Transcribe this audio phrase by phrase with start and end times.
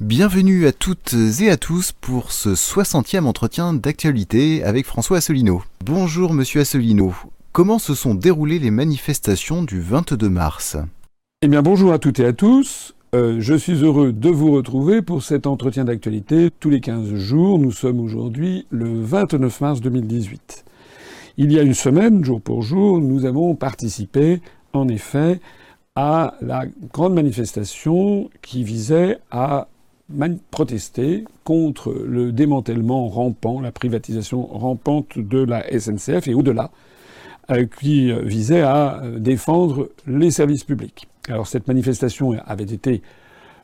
[0.00, 5.64] Bienvenue à toutes et à tous pour ce 60e entretien d'actualité avec François Asselineau.
[5.84, 7.14] Bonjour monsieur Asselineau,
[7.50, 10.76] comment se sont déroulées les manifestations du 22 mars?
[11.42, 12.94] Eh bien bonjour à toutes et à tous.
[13.16, 17.58] Euh, je suis heureux de vous retrouver pour cet entretien d'actualité tous les 15 jours.
[17.58, 20.64] Nous sommes aujourd'hui le 29 mars 2018.
[21.38, 24.42] Il y a une semaine, jour pour jour, nous avons participé
[24.72, 25.40] en effet
[25.96, 29.66] à la grande manifestation qui visait à
[30.50, 36.70] protester contre le démantèlement rampant, la privatisation rampante de la SNCF et au-delà,
[37.50, 41.08] euh, qui visait à euh, défendre les services publics.
[41.28, 43.02] Alors cette manifestation avait été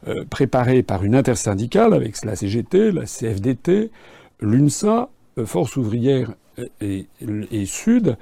[0.07, 3.91] euh, préparée par une intersyndicale avec la CGT, la CFDT,
[4.41, 5.09] l'UNSA,
[5.47, 6.33] Force ouvrière
[6.81, 8.17] et, et, Sud.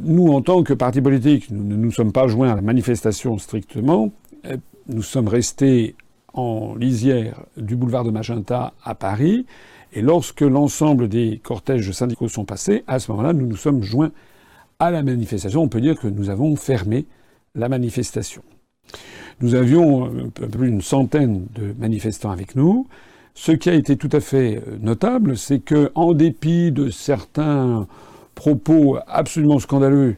[0.00, 3.36] Nous, en tant que parti politique, nous ne nous sommes pas joints à la manifestation
[3.36, 4.12] strictement.
[4.86, 5.96] Nous sommes restés
[6.34, 9.46] en lisière du boulevard de Magenta à Paris.
[9.92, 14.12] Et lorsque l'ensemble des cortèges syndicaux sont passés, à ce moment-là, nous nous sommes joints
[14.78, 15.62] à la manifestation.
[15.62, 17.06] On peut dire que nous avons fermé
[17.54, 18.42] la manifestation.
[19.40, 22.86] Nous avions un peu plus d'une centaine de manifestants avec nous.
[23.34, 27.86] Ce qui a été tout à fait euh, notable, c'est que, en dépit de certains
[28.34, 30.16] propos absolument scandaleux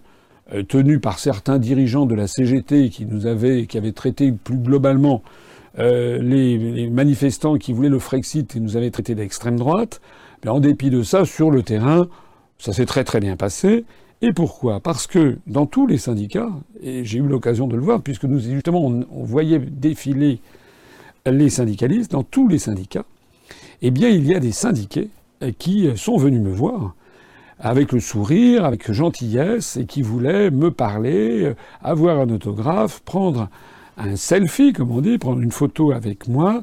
[0.53, 4.57] euh, tenus par certains dirigeants de la CGT qui nous avaient, qui avaient traité plus
[4.57, 5.23] globalement
[5.79, 10.01] euh, les, manifestants qui voulaient le Frexit et nous avaient traités d'extrême droite.
[10.45, 12.09] Mais en dépit de ça, sur le terrain,
[12.59, 13.85] ça s'est très très bien passé.
[14.23, 14.81] Et pourquoi?
[14.81, 18.39] Parce que dans tous les syndicats, et j'ai eu l'occasion de le voir, puisque nous
[18.39, 20.41] justement on, voyait défiler
[21.27, 23.05] les syndicalistes, dans tous les syndicats,
[23.83, 25.11] eh bien il y a des syndiqués
[25.59, 26.95] qui sont venus me voir
[27.59, 31.53] avec le sourire, avec gentillesse, et qui voulaient me parler,
[31.83, 33.49] avoir un autographe, prendre
[33.97, 36.63] un selfie, comme on dit, prendre une photo avec moi.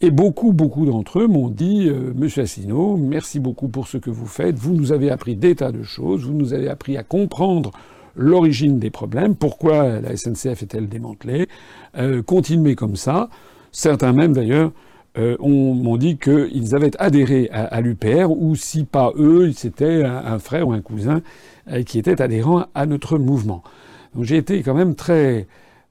[0.00, 4.10] Et beaucoup, beaucoup d'entre eux m'ont dit, euh, Monsieur Assino, merci beaucoup pour ce que
[4.10, 4.56] vous faites.
[4.56, 6.24] Vous nous avez appris des tas de choses.
[6.26, 7.70] Vous nous avez appris à comprendre
[8.16, 9.36] l'origine des problèmes.
[9.36, 11.48] Pourquoi la SNCF est-elle démantelée?
[11.96, 13.28] Euh, Continuez comme ça.
[13.70, 14.72] Certains même, d'ailleurs,
[15.18, 20.38] euh, m'ont dit qu'ils avaient adhéré à, l'UPR, ou si pas eux, c'était un, un,
[20.38, 21.20] frère ou un cousin
[21.70, 23.62] euh, qui était adhérent à notre mouvement.
[24.14, 25.46] Donc j'ai été quand même très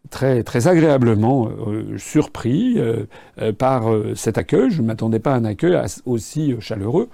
[0.09, 3.05] très, très agréablement euh, surpris euh,
[3.39, 3.83] euh, par
[4.15, 4.71] cet accueil.
[4.71, 7.09] Je ne m'attendais pas à un accueil aussi chaleureux.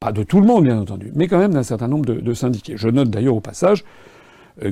[0.00, 2.74] Pas de tout le monde, bien entendu, mais quand même d'un certain nombre de, syndiqués.
[2.76, 3.84] Je note d'ailleurs au passage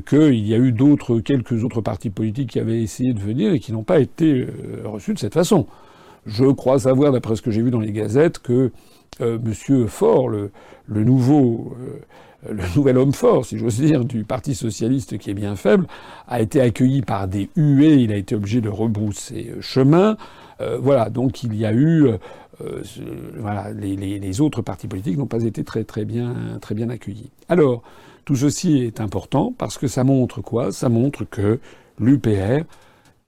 [0.09, 3.61] qu'il y a eu d'autres, quelques autres partis politiques qui avaient essayé de venir et
[3.61, 4.47] qui n'ont pas été
[4.85, 5.67] reçus de cette façon.
[6.27, 8.73] Je crois savoir, d'après ce que j'ai vu dans les gazettes, que
[9.21, 10.51] euh, Monsieur Faure, le
[10.89, 11.77] nouveau
[12.49, 15.87] le nouvel homme fort, si j'ose dire, du Parti socialiste qui est bien faible,
[16.27, 20.17] a été accueilli par des huées, il a été obligé de rebrousser chemin.
[20.61, 22.07] Euh, voilà, donc il y a eu...
[22.07, 22.19] Euh,
[23.39, 27.31] voilà, les, autres partis politiques n'ont pas été très très bien, très bien accueillis.
[27.49, 27.83] Alors,
[28.27, 30.71] tout ceci est important parce que ça montre quoi?
[30.71, 31.59] Ça montre que
[31.99, 32.65] l'UPR,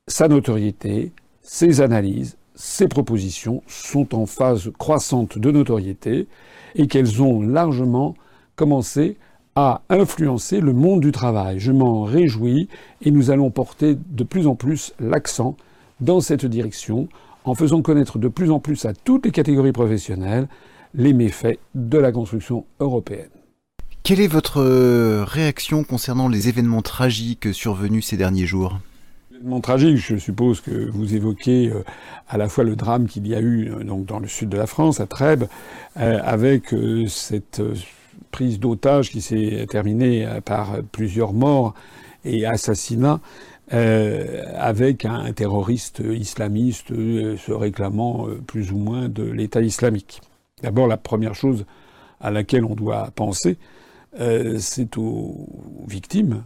[0.07, 6.29] sa notoriété, ses analyses, ses propositions sont en phase croissante de notoriété
[6.75, 8.15] et qu'elles ont largement
[8.57, 9.17] commencer
[9.55, 11.61] à influencer le monde du travail.
[11.61, 12.69] Je m'en réjouis
[13.03, 15.57] et nous allons porter de plus en plus l'accent
[16.01, 17.09] dans cette direction
[17.45, 20.49] en faisant connaître de plus en plus à toutes les catégories professionnelles
[20.95, 23.31] les méfaits de la construction européenne.
[24.03, 28.79] Quelle est votre euh, réaction concernant les événements tragiques survenus ces derniers jours?
[29.33, 31.85] Événements tragiques, je suppose que vous évoquez euh,
[32.29, 34.57] à la fois le drame qu'il y a eu euh, donc dans le sud de
[34.57, 35.45] la France, à Trèbes,
[35.95, 36.75] avec
[37.07, 37.61] cette
[38.33, 41.75] prise d'otage qui s'est terminée par plusieurs morts
[42.25, 43.21] et assassinats
[43.73, 50.21] euh, avec un terroriste islamiste euh, se réclamant euh, plus ou moins de l'État islamique.
[50.63, 51.65] D'abord, la première chose
[52.21, 53.57] à laquelle on doit penser,
[54.59, 55.49] c'est aux
[55.89, 56.45] victimes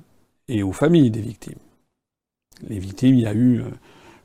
[0.49, 1.59] et aux familles des victimes.
[2.67, 3.63] Les victimes, il y a eu,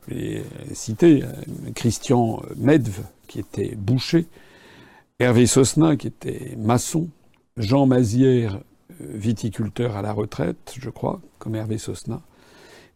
[0.08, 1.24] je vais citer,
[1.76, 4.28] Christian Medve, qui était boucher,
[5.20, 7.10] Hervé Sosna, qui était maçon,
[7.62, 12.22] Jean Mazière, euh, viticulteur à la retraite, je crois, comme Hervé Sosna,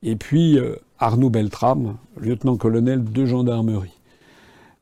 [0.03, 3.94] et puis euh, Arnaud Beltrame, lieutenant-colonel de gendarmerie.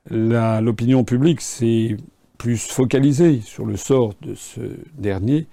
[0.10, 1.96] L'opinion publique s'est
[2.38, 4.62] plus focalisée sur le sort de ce
[4.98, 5.48] dernier,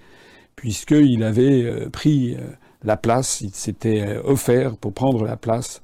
[0.55, 2.37] puisqu'il avait euh, pris
[2.83, 5.81] la place, il s'était offert pour prendre la place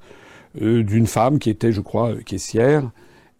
[0.54, 2.90] d'une femme qui était, je crois, caissière,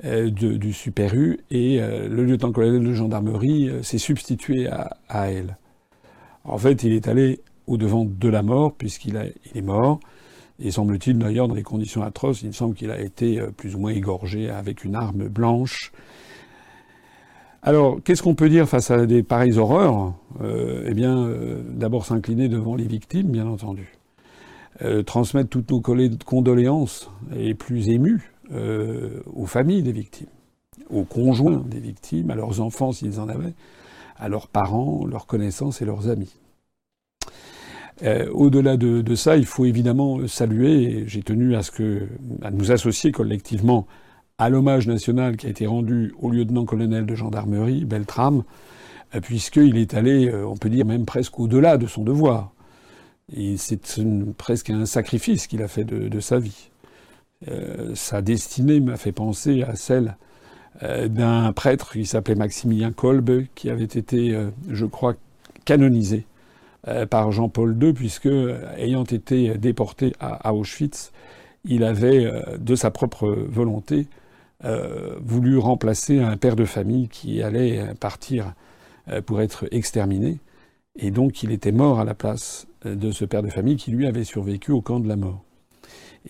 [0.05, 5.57] euh, du Super U et euh, le lieutenant-colonel de gendarmerie euh, s'est substitué à, elle.
[6.45, 9.21] En fait, il est allé au-devant de la mort puisqu'il
[9.53, 9.99] il est mort.
[10.61, 13.91] Et semble-t-il d'ailleurs dans des conditions atroces, il semble qu'il a été plus ou moins
[13.91, 15.91] égorgé avec une arme blanche.
[17.63, 20.15] Alors, qu'est-ce qu'on peut dire face à des pareilles horreurs?
[20.41, 21.29] Eh bien,
[21.69, 23.99] d'abord s'incliner devant les victimes, bien entendu.
[25.07, 30.29] transmettre toutes nos condoléances et plus émues aux familles des victimes
[30.91, 33.55] aux conjoints des victimes, à leurs enfants s'ils en avaient,
[34.17, 36.35] à leurs parents, leurs connaissances et leurs amis.
[38.03, 42.09] Euh, au-delà de, ça, il faut évidemment saluer, et j'ai tenu à, ce que,
[42.53, 43.87] nous associer collectivement
[44.39, 48.45] à l'hommage national qui a été rendu au lieutenant-colonel de gendarmerie, Beltrame,
[49.15, 52.53] euh, puisqu'il est allé, euh, on peut dire même presque au-delà de son devoir.
[53.35, 53.81] Et c'est
[54.39, 56.71] presque un sacrifice qu'il a fait de, sa vie.
[57.95, 60.17] Sa destinée m'a fait penser à celle
[60.85, 65.15] euh, d'un prêtre qui s'appelait Maximilien Kolbe, qui avait été, euh, je crois,
[65.65, 66.25] canonisé
[66.87, 68.29] euh, par Jean-Paul II, puisque,
[68.77, 71.11] ayant été déporté à Auschwitz,
[71.65, 74.07] il avait, de sa propre volonté,
[75.21, 78.55] voulu remplacer un père de famille qui allait partir
[79.27, 80.39] pour être exterminé.
[80.97, 84.07] Et donc il était mort à la place de ce père de famille qui lui
[84.07, 85.48] avait survécu au camp de la mort.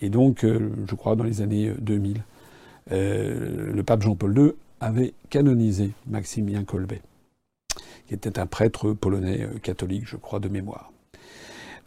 [0.01, 2.21] Et donc, je crois, dans les années 2000.
[2.91, 4.51] Euh, le pape Jean-Paul II
[4.81, 6.93] avait canonisé Maximilien Kolbe,
[8.07, 10.91] qui était un prêtre polonais euh, catholique, je crois, de mémoire.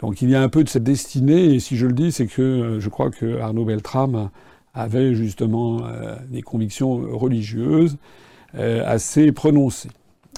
[0.00, 2.26] Donc il y a un peu de cette destinée, et si je le dis, c'est
[2.26, 4.30] que euh, je crois que Arnaud Beltrame
[4.74, 5.82] avait justement
[6.30, 7.98] des convictions religieuses
[8.54, 9.90] assez prononcées.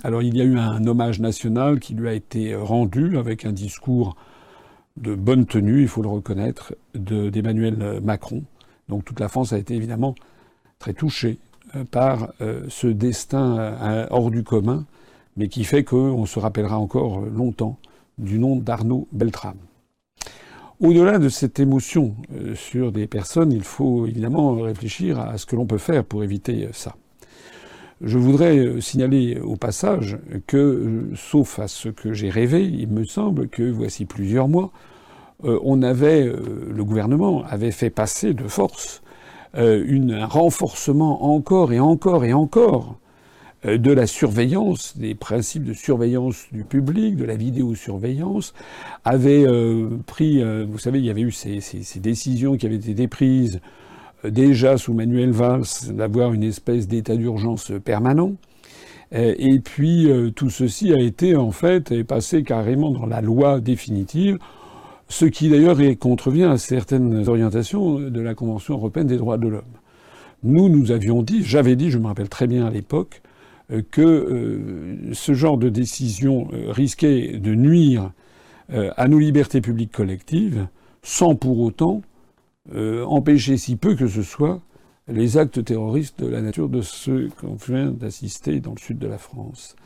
[0.02, 3.52] Alors il y a eu un hommage national qui lui a été rendu avec un
[3.52, 4.16] discours
[4.96, 8.42] de bonne tenue, il faut le reconnaître, d'Emmanuel Macron.
[8.88, 10.14] Donc toute la France a été évidemment
[10.78, 11.38] très touché
[11.76, 14.84] euh, par euh, ce destin euh, hors du commun,
[15.36, 17.78] mais qui fait qu'on se rappellera encore longtemps
[18.18, 19.56] du nom d'Arnaud Beltrame.
[20.80, 22.16] Au-delà de cette émotion
[22.54, 26.68] sur des personnes, il faut évidemment réfléchir à ce que l'on peut faire pour éviter
[26.72, 26.96] ça.
[28.04, 33.48] Je voudrais signaler au passage que, sauf à ce que j'ai rêvé, il me semble
[33.48, 34.70] que voici plusieurs mois,
[35.42, 39.02] on avait, le gouvernement avait fait passer de force
[39.56, 42.96] euh, un renforcement encore et encore et encore
[43.66, 48.52] euh, de la surveillance, des principes de surveillance du public, de la vidéosurveillance,
[49.04, 51.60] avait euh, pris, vous savez, il y avait eu ces,
[52.00, 53.60] décisions qui avaient été prises
[54.30, 58.32] déjà sous Manuel Valls d'avoir une espèce d'état d'urgence permanent.
[59.12, 64.38] Et puis tout ceci a été en fait passé carrément dans la loi définitive
[65.08, 69.62] ce qui d'ailleurs contrevient à certaines orientations de la Convention européenne des droits de l'homme.
[70.42, 73.22] Nous, nous avions dit, j'avais dit, je me rappelle très bien à l'époque,
[73.72, 78.12] euh, que euh, ce genre de décision euh, risquait de nuire
[78.96, 80.66] à nos libertés publiques collectives,
[81.02, 82.00] sans pour autant
[82.72, 84.60] empêcher si peu que ce soit
[85.06, 89.06] les actes terroristes de la nature de ceux qu'on vient d'assister dans le sud de
[89.06, 89.76] la France.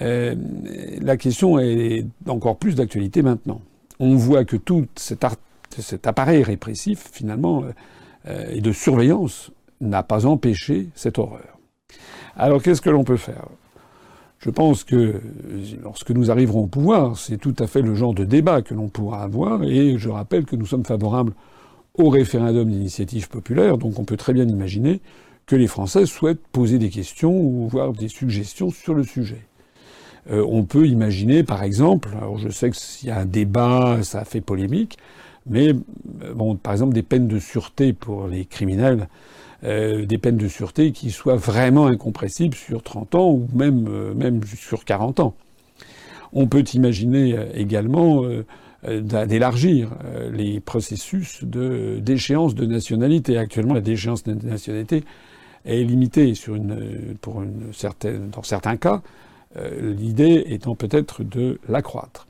[0.00, 3.60] la question est encore plus d'actualité maintenant
[4.00, 7.64] on voit que tout cet, appareil répressif, finalement,
[8.26, 9.50] euh, et de surveillance,
[9.80, 11.58] n'a pas empêché cette horreur.
[12.36, 13.46] Alors qu'est-ce que l'on peut faire?
[14.38, 15.20] Je pense que
[15.82, 18.88] lorsque nous arriverons au pouvoir, c'est tout à fait le genre de débat que l'on
[18.88, 21.32] pourra avoir, et je rappelle que nous sommes favorables
[21.96, 25.00] au référendum d'initiative populaire, donc on peut très bien imaginer
[25.46, 29.42] que les Français souhaitent poser des questions ou voir des suggestions sur le sujet.
[30.30, 34.24] Euh, on peut imaginer, par exemple, alors je sais qu'il y a un débat, ça
[34.24, 34.98] fait polémique,
[35.46, 35.68] mais
[36.22, 39.08] euh, bon, par exemple des peines de sûreté pour les criminels,
[39.64, 44.40] euh, des peines de sûreté qui soient vraiment incompressibles sur 30 ans ou même, même
[44.44, 45.34] sur 40 ans.
[46.32, 48.24] On peut imaginer également
[48.86, 49.90] d'élargir
[50.32, 53.38] les processus de déchéance de nationalité.
[53.38, 55.04] Actuellement, la déchéance de nationalité
[55.64, 59.02] est limitée sur une, pour une certaine, dans certains cas
[59.56, 62.26] euh, l'idée étant peut-être de l'accroître.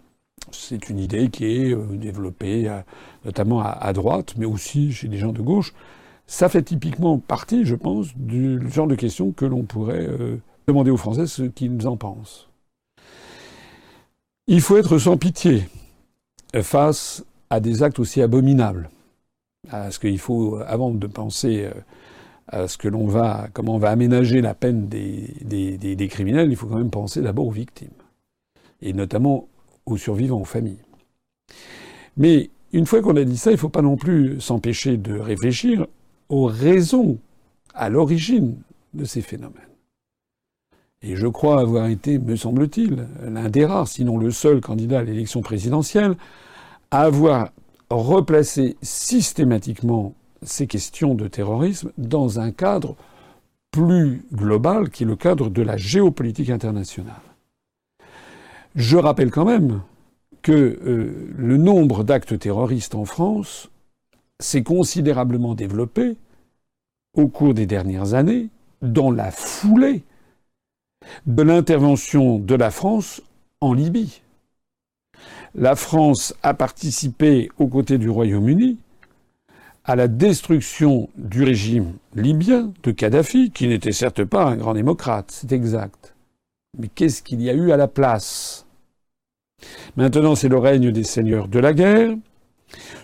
[0.52, 2.80] C'est une idée qui est euh, développée euh,
[3.24, 5.72] notamment à, droite, mais aussi chez les gens de gauche.
[6.26, 10.08] Ça fait typiquement partie, je pense, du genre de questions que l'on pourrait
[10.66, 12.48] demander aux Français ce qu'ils en pensent.
[14.46, 15.64] Il faut être sans pitié
[16.62, 18.90] face à des actes aussi abominables.
[19.70, 21.70] Avant de penser
[22.48, 26.56] à ce que l'on va, comment on va aménager la peine des, des, criminels, il
[26.56, 27.88] faut quand même penser d'abord aux victimes.
[28.82, 29.48] Et notamment
[29.86, 30.82] aux survivants, aux familles.
[32.16, 35.18] Mais une fois qu'on a dit ça, il ne faut pas non plus s'empêcher de
[35.18, 35.86] réfléchir
[36.28, 37.18] aux raisons
[37.74, 38.56] à l'origine
[38.92, 39.73] de ces phénomènes.
[41.06, 45.02] Et je crois avoir été, me semble-t-il, l'un des rares, sinon le seul candidat à
[45.02, 46.16] l'élection présidentielle,
[46.90, 47.50] à avoir
[47.90, 52.96] replacer systématiquement ces questions de terrorisme dans un cadre
[53.70, 57.14] plus global qui est le cadre de la géopolitique internationale.
[58.74, 59.82] Je rappelle quand même
[60.40, 63.70] que euh, le nombre d'actes terroristes en France
[64.40, 66.16] s'est considérablement développé
[67.14, 68.48] au cours des dernières années
[68.80, 70.02] dans la foulée
[71.26, 73.22] de l'intervention de la France
[73.60, 74.22] en Libye.
[75.54, 78.78] La France a participé aux côtés du Royaume-Uni
[79.84, 85.30] à la destruction du régime libyen de Kadhafi, qui n'était certes pas un grand démocrate,
[85.30, 86.14] c'est exact.
[86.78, 88.66] Mais qu'est-ce qu'il y a eu à la place?
[89.96, 92.16] Maintenant, c'est le règne des seigneurs de la guerre.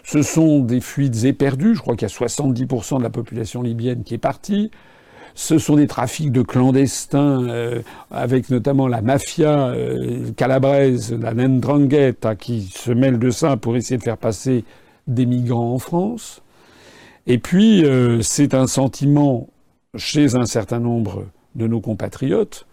[0.03, 1.75] Ce sont des fuites éperdues.
[1.75, 4.71] Je crois qu'il y a 70% de la population libyenne qui est partie.
[5.41, 7.81] Ce sont des trafics de clandestins, euh,
[8.11, 13.97] avec notamment la mafia euh, calabraise, la Nendrangheta, qui se mêle de ça pour essayer
[13.97, 14.67] de faire passer
[15.07, 16.43] des migrants en France.
[17.27, 19.49] Et puis, euh, c'est un sentiment
[19.97, 22.67] chez un certain nombre de nos compatriotes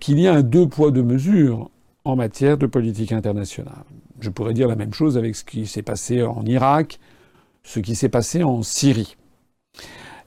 [0.00, 1.68] qu'il y a un deux poids deux mesures
[2.06, 3.84] en matière de politique internationale.
[4.18, 6.98] Je pourrais dire la même chose avec ce qui s'est passé en Irak,
[7.64, 9.14] ce qui s'est passé en Syrie.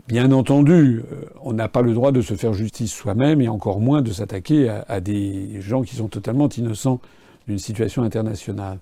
[0.08, 3.80] Bien entendu, euh, on n'a pas le droit de se faire justice soi-même et encore
[3.80, 7.00] moins de s'attaquer à, des gens qui sont totalement innocents
[7.48, 8.78] d'une situation internationale.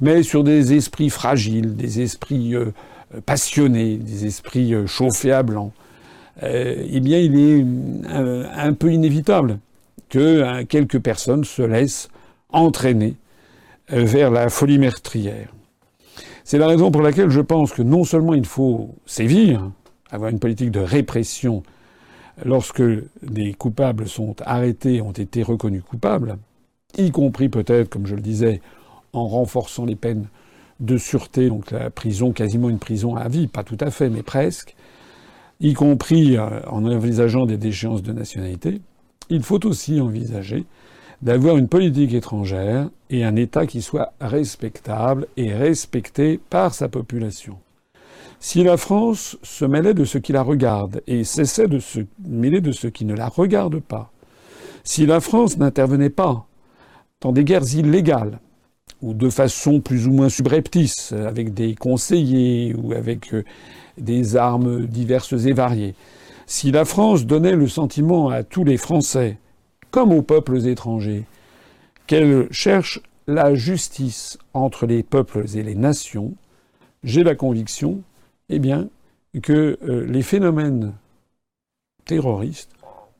[0.00, 2.72] Mais sur des esprits fragiles, des esprits euh,
[3.24, 5.72] passionnés, des esprits euh, chauffés à blanc,
[6.42, 7.64] eh bien, il est
[8.56, 9.60] un peu inévitable
[10.08, 12.08] que quelques personnes se laissent
[12.50, 13.14] entraîner
[13.88, 15.54] vers la folie meurtrière.
[16.42, 19.70] C'est la raison pour laquelle je pense que non seulement il faut sévir,
[20.14, 21.62] avoir une politique de répression
[22.44, 22.82] lorsque
[23.22, 26.38] des coupables sont arrêtés, ont été reconnus coupables,
[26.96, 28.60] y compris peut-être, comme je le disais,
[29.12, 30.26] en renforçant les peines
[30.80, 34.22] de sûreté, donc la prison, quasiment une prison à vie, pas tout à fait, mais
[34.22, 34.74] presque,
[35.60, 38.80] y compris euh, en envisageant des déchéances de nationalité,
[39.30, 40.66] il faut aussi envisager
[41.22, 47.56] d'avoir une politique étrangère et un État qui soit respectable et respecté par sa population.
[48.46, 52.60] Si la France se mêlait de ce qui la regarde et cessait de se mêler
[52.60, 54.12] de ce qui ne la regarde pas,
[54.84, 56.46] si la France n'intervenait pas
[57.22, 58.40] dans des guerres illégales,
[59.00, 63.44] ou de façon plus ou moins subreptice, avec des conseillers ou avec euh,
[63.96, 65.94] des armes diverses et variées,
[66.46, 69.38] si la France donnait le sentiment à tous les Français
[69.90, 71.24] comme aux peuples étrangers,
[72.06, 76.34] qu'elle cherche la justice entre les peuples et les nations,
[77.04, 78.02] j'ai la conviction,
[78.48, 78.88] eh bien,
[79.42, 80.92] que euh, les phénomènes
[82.04, 82.70] terroristes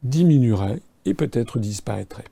[0.03, 2.25] diminueraient et peut-être disparaîtraient.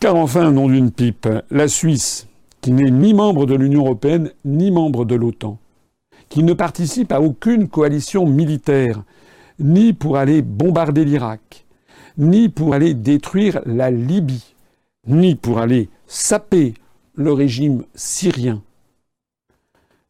[0.00, 2.28] Car enfin, nom d'une pipe, la Suisse,
[2.60, 5.58] qui n'est ni membre de l'Union européenne ni membre de l'OTAN,
[6.28, 9.02] qui ne participe à aucune coalition militaire,
[9.58, 11.64] ni pour aller bombarder l'Irak,
[12.18, 14.54] ni pour aller détruire la Libye,
[15.06, 16.74] ni pour aller saper
[17.14, 18.62] le régime syrien,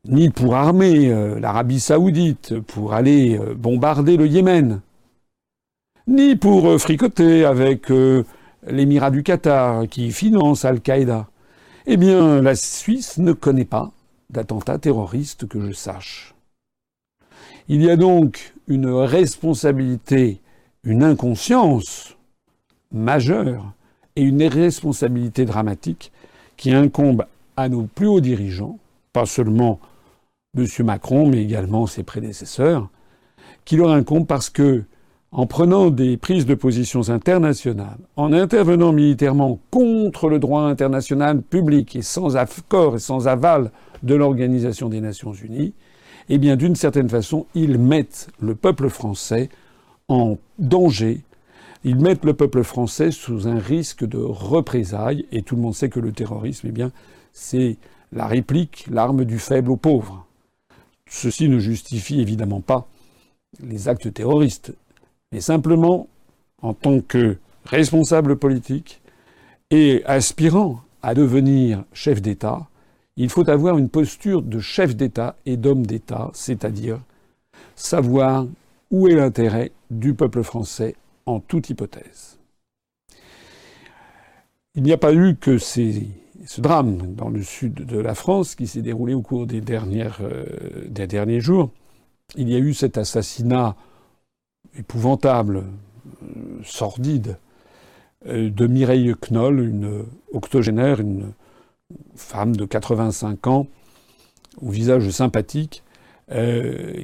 [0.06, 4.80] ni pour armer euh, l'Arabie saoudite, pour aller euh, bombarder le Yémen,
[6.06, 7.90] ni pour euh, fricoter avec
[8.66, 11.26] l'émirat du Qatar qui finance Al-Qaïda.
[11.86, 13.92] Eh bien, la Suisse ne connaît pas
[14.30, 16.34] d'attentat terroriste que je sache.
[17.68, 20.40] Il y a donc une responsabilité
[20.84, 22.16] une inconscience
[22.92, 23.72] majeure
[24.16, 26.12] et une irresponsabilité dramatique
[26.56, 27.24] qui incombe
[27.56, 28.78] à nos plus hauts dirigeants,
[29.12, 29.80] pas seulement
[30.56, 30.66] M.
[30.84, 32.88] Macron, mais également ses prédécesseurs,
[33.64, 34.84] qui leur incombe parce que,
[35.32, 41.96] en prenant des prises de positions internationales, en intervenant militairement contre le droit international public
[41.96, 43.72] et sans accord et sans aval
[44.04, 45.74] de l'Organisation des Nations Unies,
[46.28, 49.48] eh bien, d'une certaine façon, ils mettent le peuple français
[50.08, 51.22] en danger.
[51.84, 55.90] Ils mettent le peuple français sous un risque de représailles, et tout le monde sait
[55.90, 56.92] que le terrorisme, eh bien,
[57.32, 57.76] c'est
[58.12, 60.26] la réplique, l'arme du faible aux pauvres.
[61.14, 62.88] Ceci ne justifie évidemment pas
[63.60, 64.74] les actes terroristes,
[65.30, 66.08] mais simplement,
[66.60, 69.00] en tant que responsable politique
[69.70, 72.66] et aspirant à devenir chef d'État,
[73.16, 76.98] il faut avoir une posture de chef d'État et d'homme d'État, c'est-à-dire
[77.76, 78.48] savoir
[78.90, 82.40] où est l'intérêt du peuple français en toute hypothèse.
[84.74, 85.58] Il n'y a pas eu que
[86.46, 90.88] ce drame dans le sud de la France qui s'est déroulé au cours des, euh,
[90.88, 91.70] derniers jours.
[92.36, 93.76] Il y a eu cet assassinat
[94.76, 97.38] épouvantable, euh, sordide,
[98.26, 101.32] euh, de Mireille Knoll, une octogénaire, une
[102.16, 103.66] femme de 85 ans,
[104.60, 105.82] au visage sympathique,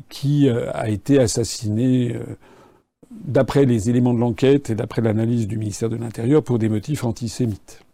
[0.09, 2.19] qui a été assassiné
[3.11, 7.05] d'après les éléments de l'enquête et d'après l'analyse du ministère de l'Intérieur pour des motifs
[7.05, 7.85] antisémites.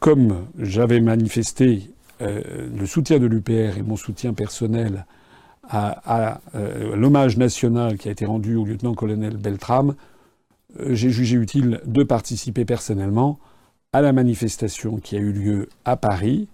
[0.00, 5.04] Comme j'avais manifesté le soutien de l'UPR et mon soutien personnel
[5.68, 9.94] à, euh, l'hommage national qui a été rendu au lieutenant-colonel Beltram,
[10.80, 13.38] euh, j'ai jugé utile de participer personnellement
[13.92, 16.48] à la manifestation qui a eu lieu à Paris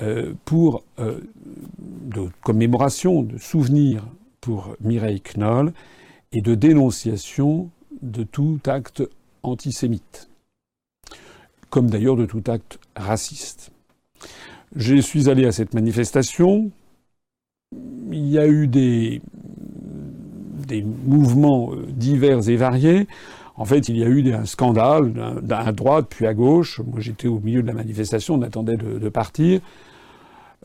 [0.00, 4.06] euh, pour de commémoration, de souvenir
[4.40, 5.72] pour Mireille Knoll
[6.32, 7.68] et de dénonciation
[8.00, 9.02] de tout acte
[9.42, 10.29] antisémite,
[11.70, 13.70] comme d'ailleurs de tout acte raciste.
[14.76, 16.70] Je suis allé à cette manifestation
[18.12, 19.20] il y a eu des,
[20.66, 23.06] des mouvements euh, divers et variés.
[23.56, 25.12] En fait, il y a eu un scandale,
[25.50, 26.80] à droite puis à gauche.
[26.84, 29.60] Moi, j'étais au milieu de la manifestation, on attendait de, partir.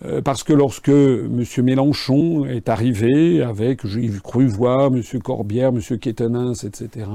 [0.04, 1.44] Euh, parce que lorsque M.
[1.58, 5.02] Mélenchon est arrivé avec, j'ai cru voir, M.
[5.22, 5.82] Corbière, M.
[6.00, 7.06] Quétenins, etc.,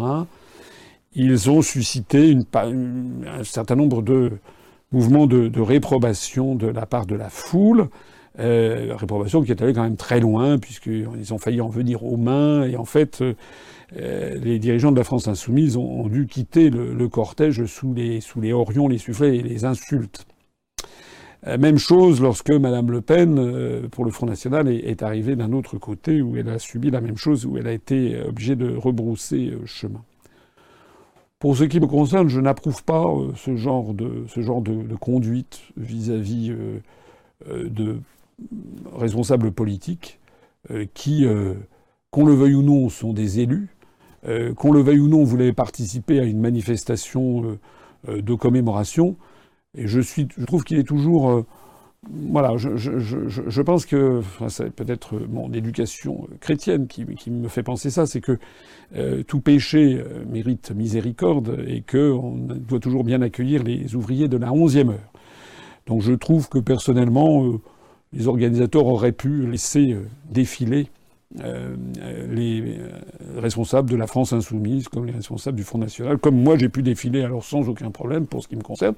[1.14, 4.32] ils ont suscité un certain nombre de
[4.92, 7.88] mouvements de, réprobation de la part de la foule.
[8.38, 12.16] Euh, réprobation qui est allée quand même très loin, puisqu'ils ont failli en venir aux
[12.16, 13.34] mains, et en fait, euh,
[13.98, 18.40] euh, les dirigeants de la France insoumise ont, dû quitter le, cortège sous les, sous
[18.40, 18.52] les
[18.98, 20.26] soufflets et les insultes.
[21.58, 26.20] Même chose lorsque Mme Le Pen, pour le Front National, est arrivée d'un autre côté,
[26.20, 30.02] où elle a subi la même chose, où elle a été obligée de rebrousser chemin.
[31.40, 33.04] Pour ce qui me concerne, je n'approuve pas
[33.34, 36.82] ce genre de, ce genre de, conduite vis-à-vis -vis
[37.70, 38.00] de
[38.94, 40.20] responsables politiques
[40.70, 41.54] euh, qui, euh,
[42.10, 43.68] qu'on le veuille ou non, sont des élus,
[44.26, 47.58] euh, qu'on le veuille ou non, voulaient participer à une manifestation
[48.06, 49.16] de commémoration.
[49.76, 50.00] Et je
[50.44, 51.44] trouve qu'il est toujours
[52.08, 58.06] voilà, je, pense que enfin, c'est peut-être mon éducation chrétienne qui, me fait penser ça,
[58.06, 58.38] c'est que
[59.24, 64.90] tout péché mérite miséricorde et qu'on doit toujours bien accueillir les ouvriers de la onzième
[64.90, 65.12] heure.
[65.86, 67.60] Donc je trouve que personnellement,
[68.12, 70.88] les organisateurs auraient pu laisser euh, défiler
[71.40, 71.76] euh,
[72.30, 72.88] les euh,
[73.38, 76.82] responsables de la France insoumise, comme les responsables du Front National, comme moi j'ai pu
[76.82, 78.94] défiler alors sans aucun problème pour ce qui me concerne.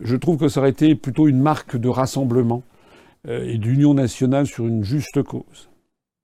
[0.00, 2.62] Je trouve que ça aurait été plutôt une marque de rassemblement
[3.28, 5.68] et d'union nationale sur une juste cause.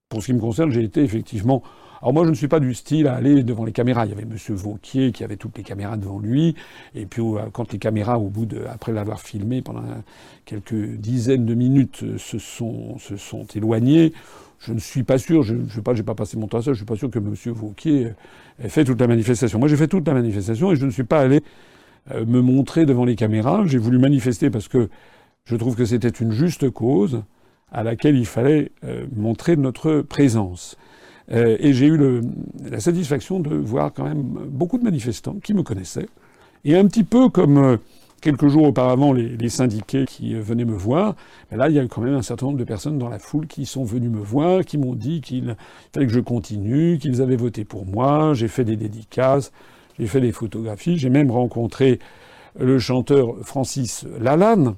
[0.08, 1.62] Pour ce qui me concerne, j'ai été effectivement
[2.02, 4.06] alors moi, je ne suis pas du style à aller devant les caméras.
[4.06, 4.36] Il y avait M.
[4.54, 6.54] Vauquier qui avait toutes les caméras devant lui,
[6.94, 9.82] et puis euh, quand les caméras, au bout de, après l'avoir filmé pendant
[10.44, 14.12] quelques dizaines de minutes, euh, se sont, se sont éloignées,
[14.58, 16.62] je ne suis pas sûr, je ne sais pas, j'ai pas passé mon temps à
[16.62, 17.34] ça, je suis pas sûr que M.
[17.46, 18.12] Vauquier
[18.62, 19.58] ait fait toute la manifestation.
[19.58, 21.40] Moi, j'ai fait toute la manifestation et je ne suis pas allé euh,
[22.14, 23.64] me montrer devant les caméras.
[23.66, 24.88] J'ai voulu manifester parce que
[25.44, 27.22] je trouve que c'était une juste cause
[27.72, 28.70] à laquelle il fallait
[29.14, 30.76] montrer notre présence.
[31.32, 32.22] Euh, et j'ai eu
[32.70, 36.08] la satisfaction de voir quand même beaucoup de manifestants qui me connaissaient,
[36.64, 37.76] et un petit peu comme euh,
[38.20, 41.16] quelques jours auparavant les, syndiqués qui euh, venaient me voir,
[41.50, 43.48] mais là il y a quand même un certain nombre de personnes dans la foule
[43.48, 45.56] qui sont venues me voir, qui m'ont dit qu'il
[45.92, 49.52] fallait que je continue, qu'ils avaient voté pour moi, j'ai fait des dédicaces,
[49.98, 51.98] j'ai fait des photographies, j'ai même rencontré
[52.58, 54.76] le chanteur Francis Lalanne,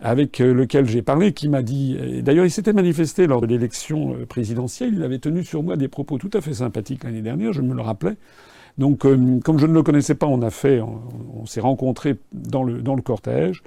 [0.00, 4.14] avec euh, lequel j'ai parlé, qui m'a dit, d'ailleurs il s'était manifesté lors de l'élection
[4.14, 7.52] euh, présidentielle, il avait tenu sur moi des propos tout à fait sympathiques l'année dernière,
[7.52, 8.16] je me le rappelais.
[8.78, 12.62] Donc euh, comme je ne le connaissais pas, on a fait, on, s'est rencontrés dans
[12.62, 13.62] le, dans le cortège.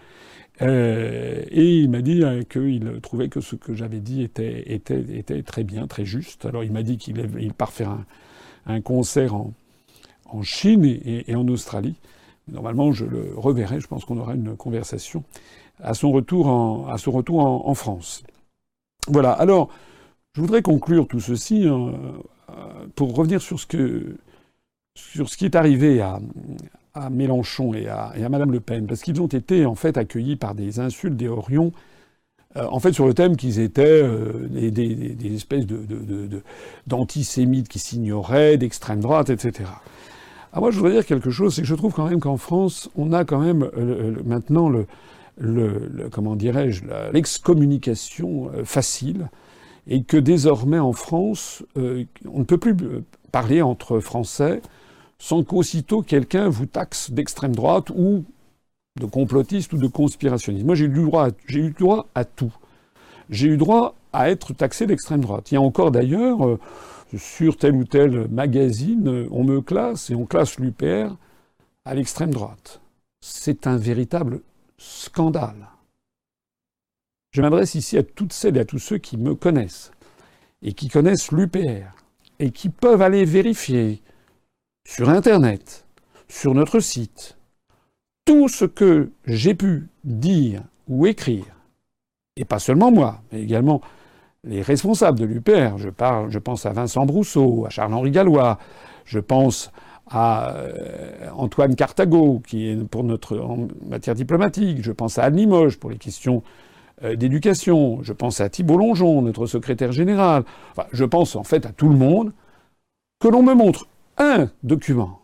[0.62, 5.64] Et il m'a dit qu'il trouvait que ce que j'avais dit était, était, était très
[5.64, 6.46] bien, très juste.
[6.46, 8.06] Alors il m'a dit qu'il il part faire un,
[8.68, 9.54] un concert en,
[10.32, 11.96] en Chine et, en Australie.
[12.48, 13.80] Normalement, je le reverrai.
[13.80, 15.24] Je pense qu'on aura une conversation
[15.82, 18.24] à son retour en, France.
[19.08, 19.32] Voilà.
[19.32, 19.70] Alors,
[20.34, 21.94] je voudrais conclure tout ceci hein,
[22.50, 22.54] euh,
[22.96, 23.68] pour revenir sur ce
[25.38, 26.20] qui est arrivé à,
[27.10, 30.54] Mélenchon et à, et Madame Le Pen, parce qu'ils ont été en fait accueillis par
[30.54, 31.72] des insultes des Orions,
[32.58, 35.66] euh, en fait sur le thème qu'ils étaient euh, des, espèces
[36.88, 39.70] d'antisémites qui s'ignoraient, d'extrême droite, etc.
[40.52, 42.90] Alors moi, je voudrais dire quelque chose, c'est que je trouve quand même qu'en France,
[42.96, 43.70] on a quand même
[44.26, 44.88] maintenant le,
[45.40, 46.84] le, comment dirais-je,
[47.14, 49.30] l'excommunication euh, facile,
[49.88, 54.62] et que désormais en France, euh, on ne peut plus euh, parler entre Français
[55.18, 58.24] sans qu'aussitôt quelqu'un vous taxe d'extrême droite ou
[59.00, 60.66] de complotiste ou de conspirationniste.
[60.66, 62.54] Moi, j'ai eu droit, j'ai eu droit à tout.
[63.30, 65.52] J'ai eu droit à être taxé d'extrême droite.
[65.52, 66.58] Il y a encore d'ailleurs
[67.18, 71.16] sur tel ou tel magazine, on me classe et on classe l'UPR
[71.86, 72.82] à l'extrême droite.
[73.22, 74.42] C'est un véritable
[74.78, 75.70] scandale.
[77.32, 79.92] Je m'adresse ici à toutes celles et à tous ceux qui me connaissent
[80.62, 81.96] et qui connaissent l'UPR
[82.40, 84.02] et qui peuvent aller vérifier
[84.88, 85.86] sur Internet,
[86.28, 87.38] sur notre site,
[88.26, 91.46] tout ce que j'ai pu dire ou écrire,
[92.36, 93.82] et pas seulement moi, mais également
[94.44, 95.78] les responsables de l'UPR.
[95.78, 98.58] Je, parle, je pense à Vincent Brousseau, à Charles-Henri Gallois,
[99.06, 99.72] je pense
[100.08, 105.36] à euh, Antoine Cartago, qui est pour notre en matière diplomatique, je pense à Anne
[105.36, 106.42] Limoges pour les questions
[107.04, 110.44] euh, d'éducation, je pense à Thibault Longeon, notre secrétaire général,
[110.92, 112.34] je pense en fait à tout le monde,
[113.20, 115.20] que l'on me montre un document,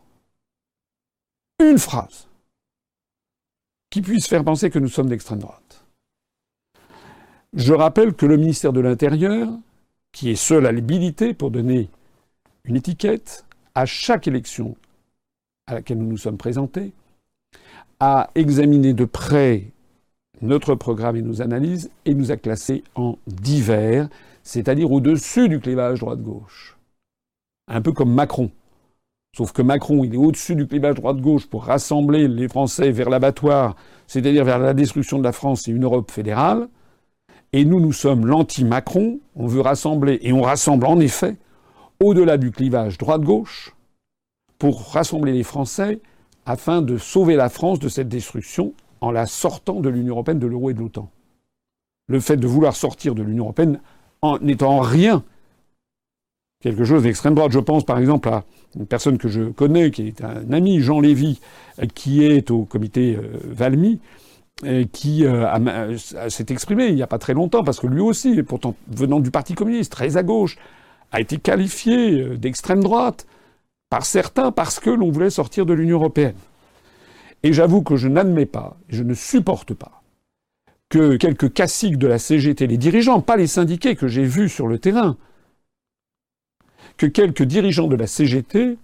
[1.60, 2.28] une phrase,
[3.90, 5.85] qui puisse faire penser que nous sommes d'extrême droite.
[7.56, 9.48] Je rappelle que le ministère de l'Intérieur,
[10.12, 11.90] qui est seul à l'habilité pour donner
[12.66, 14.76] une étiquette, à chaque élection
[15.66, 16.92] à laquelle nous nous sommes présentés,
[18.02, 19.72] a examiné de près
[20.42, 24.10] notre programme et nos analyses et nous a classés en divers,
[24.44, 26.78] c'est-à-dire au-dessus du clivage droite-gauche.
[27.70, 28.52] Un peu comme Macron.
[29.36, 33.78] Sauf que Macron, il est au-dessus du clivage droite-gauche pour rassembler les Français vers l'abattoir,
[34.08, 36.68] c'est-à-dire vers la destruction de la France et une Europe fédérale.
[37.56, 39.20] Et nous, nous sommes l'anti-Macron.
[39.38, 41.38] On veut rassembler, et on rassemble en effet,
[42.04, 43.74] au-delà du clivage droite-gauche,
[44.60, 46.02] pour rassembler les Français
[46.46, 50.48] afin de sauver la France de cette destruction en la sortant de l'Union européenne, de
[50.48, 51.10] l'euro et de l'OTAN.
[52.10, 53.80] Le fait de vouloir sortir de l'Union européenne
[54.22, 55.24] en n'étant en rien
[56.62, 57.54] quelque chose d'extrême droite.
[57.54, 58.44] Je pense par exemple à
[58.78, 61.40] une personne que je connais, qui est un ami, Jean Lévy,
[61.94, 64.02] qui est au comité euh, Valmy,
[64.94, 68.76] qui euh, s'est exprimé il n'y a pas très longtemps, parce que lui aussi, pourtant
[68.88, 70.58] venant du Parti communiste, très à gauche,
[71.12, 73.28] a été qualifié euh, d'extrême droite
[73.90, 76.36] par certains parce que l'on voulait sortir de l'Union européenne.
[77.44, 80.02] Et j'avoue que je n'admets pas, je ne supporte pas,
[80.90, 84.68] que quelques caciques de la CGT, les dirigeants, pas les syndiqués que j'ai vus sur
[84.68, 85.18] le terrain,
[86.98, 88.78] que quelques dirigeants de la CGT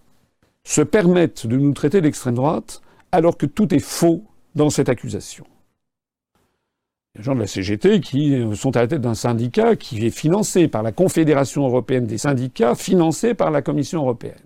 [0.63, 2.81] se permettent de nous traiter d'extrême droite
[3.11, 5.45] alors que tout est faux dans cette accusation.
[7.17, 10.67] Les gens de la CGT qui sont à la tête d'un syndicat qui est financé
[10.67, 14.39] par la Confédération européenne des syndicats, financé par la Commission européenne.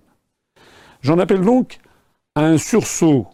[1.00, 1.78] J'en appelle donc
[2.34, 3.28] à un sursaut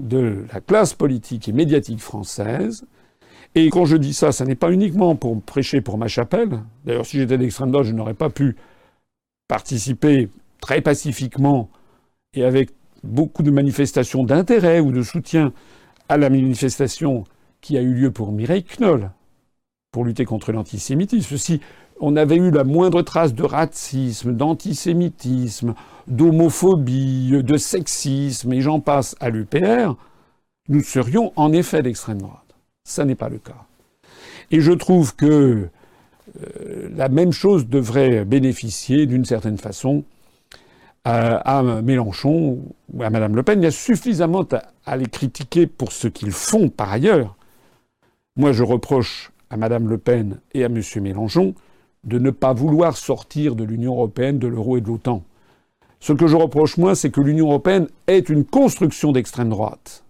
[0.00, 2.86] de la classe politique et médiatique française.
[3.54, 6.62] Et quand je dis ça, ça n'est pas uniquement pour prêcher pour ma chapelle.
[6.84, 8.56] D'ailleurs, si j'étais d'extrême droite, je n'aurais pas pu
[9.48, 10.28] participer
[10.60, 11.68] très pacifiquement
[12.34, 12.70] et avec
[13.02, 15.52] beaucoup de manifestations d'intérêt ou de soutien
[16.08, 17.24] à la manifestation
[17.60, 19.10] qui a eu lieu pour Mireille Knoll,
[19.92, 21.36] pour lutter contre l'antisémitisme.
[21.36, 21.60] Si
[22.00, 25.74] on avait eu la moindre trace de racisme, d'antisémitisme,
[26.06, 29.96] d'homophobie, de sexisme, et j'en passe à l'UPR,
[30.68, 32.54] nous serions en effet d'extrême droite.
[32.84, 33.66] Ça n'est pas le cas.
[34.50, 35.68] Et je trouve que
[36.40, 40.04] euh, la même chose devrait bénéficier d'une certaine façon
[41.04, 42.58] à, Mélenchon
[42.92, 43.60] ou à Mme Le Pen.
[43.60, 44.46] Il y a suffisamment
[44.84, 47.36] à, les critiquer pour ce qu'ils font par ailleurs.
[48.36, 50.80] Moi, je reproche à Mme Le Pen et à M.
[51.02, 51.54] Mélenchon
[52.04, 55.24] de ne pas vouloir sortir de l'Union européenne, de l'euro et de l'OTAN.
[55.98, 60.04] Ce que je reproche, moi, c'est que l'Union européenne est une construction d'extrême droite.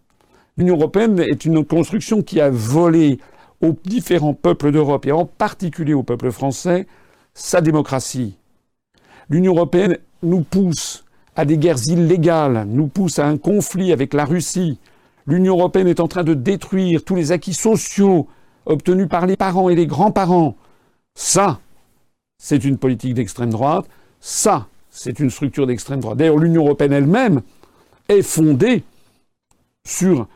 [0.59, 3.19] L'Union européenne est une construction qui a volé
[3.63, 6.87] aux différents peuples d'Europe, et en particulier au peuple français,
[7.33, 8.37] sa démocratie.
[9.31, 11.05] L'Union européenne nous pousse
[11.37, 14.79] à des guerres illégales, nous pousse à un conflit avec la Russie.
[15.27, 18.29] L'Union européenne est en train de détruire tous les acquis sociaux
[18.67, 20.57] obtenus par les parents et les grands-parents.
[21.15, 21.61] Ça,
[22.39, 23.87] c'est une politique d'extrême droite.
[24.21, 26.19] Ça, c'est une structure d'extrême droite.
[26.19, 27.43] D'ailleurs, l'Union européenne elle-même
[28.09, 28.83] est fondée
[29.87, 30.27] sur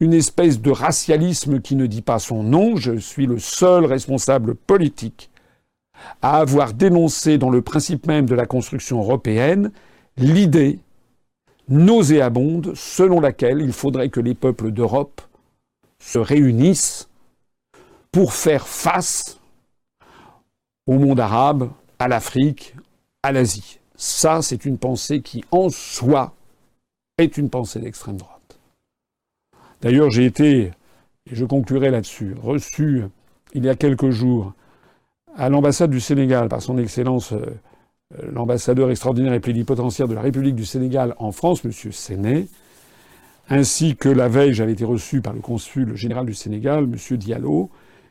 [0.00, 2.76] une espèce de racialisme qui ne dit pas son nom.
[2.76, 5.30] Je suis le seul responsable politique
[6.22, 9.70] à avoir dénoncé dans le principe même de la construction européenne
[10.18, 10.78] l'idée
[11.68, 15.20] nauséabonde selon laquelle il faudrait que les peuples d'Europe
[15.98, 17.08] se réunissent
[18.12, 19.38] pour faire face
[20.86, 22.74] au monde arabe, à l'Afrique,
[23.22, 23.80] à l'Asie.
[23.96, 26.34] Ça, c'est une pensée qui, en soi,
[27.18, 28.58] est une pensée d'extrême droite.
[29.80, 30.70] D'ailleurs, j'ai été,
[31.26, 33.04] et je conclurai là-dessus, reçu
[33.54, 34.52] il y a quelques jours
[35.34, 37.46] à l'ambassade du Sénégal par son Excellence euh,
[38.32, 41.72] l'ambassadeur extraordinaire et plénipotentiaire de la République du Sénégal en France, M.
[41.92, 42.48] Séné,
[43.48, 47.16] ainsi que la veille, j'avais été reçu par le consul général du Sénégal, M.
[47.16, 47.70] Diallo,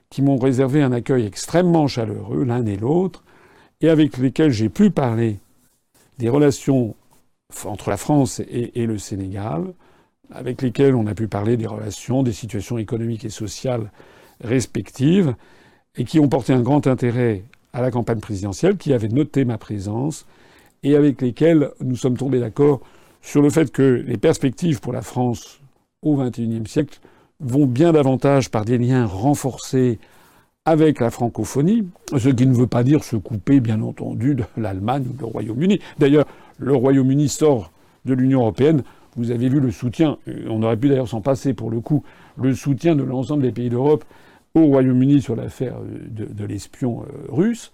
[0.10, 3.24] qui m'ont réservé un accueil extrêmement chaleureux, l'un et l'autre,
[3.82, 5.40] et avec lesquels j'ai pu parler
[6.18, 6.96] des relations
[7.66, 9.74] entre la France et le Sénégal,
[10.32, 13.92] avec lesquels on a pu parler des relations, des situations économiques et sociales
[14.44, 15.36] respectives
[15.96, 17.44] et qui ont porté un grand intérêt
[17.76, 20.26] à la campagne présidentielle, qui avaient noté ma présence
[20.82, 22.80] et avec lesquels nous sommes tombés d'accord
[23.22, 25.60] sur le fait que les perspectives pour la France
[26.02, 27.00] au XXIe siècle
[27.42, 30.00] vont bien davantage par des liens renforcés
[30.64, 31.86] avec la francophonie,
[32.16, 35.80] ce qui ne veut pas dire se couper, bien entendu, de l'Allemagne ou du Royaume-Uni.
[36.00, 36.26] D'ailleurs,
[36.58, 37.72] le Royaume-Uni sort
[38.06, 38.84] de l'Union européenne.
[39.18, 40.18] Vous avez vu le soutien,
[40.50, 42.04] on aurait pu d'ailleurs s'en passer pour le coup,
[42.42, 44.06] le soutien de l'ensemble des pays d'Europe
[44.56, 47.72] au Royaume-Uni sur l'affaire de, de l'espion euh, russe.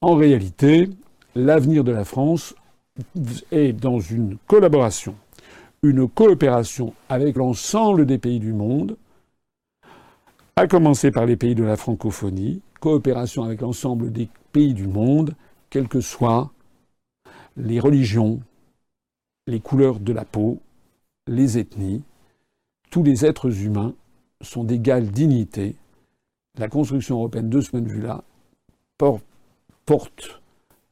[0.00, 0.90] En réalité,
[1.34, 2.54] l'avenir de la France
[3.52, 5.14] est dans une collaboration,
[5.82, 8.96] une coopération avec l'ensemble des pays du monde,
[10.56, 15.34] à commencer par les pays de la francophonie, coopération avec l'ensemble des pays du monde,
[15.70, 16.50] quelles que soient
[17.56, 18.40] les religions,
[19.46, 20.58] les couleurs de la peau,
[21.26, 22.02] les ethnies,
[22.90, 23.94] tous les êtres humains
[24.40, 25.76] sont d'égale dignité.
[26.58, 28.22] La construction européenne, de ce point de vue-là,
[28.98, 30.40] porte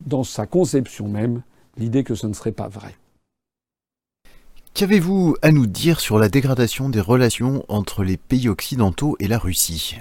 [0.04, 1.42] dans sa conception même
[1.76, 2.94] l'idée que ce ne serait pas vrai.
[4.74, 9.38] Qu'avez-vous à nous dire sur la dégradation des relations entre les pays occidentaux et la
[9.38, 9.96] Russie?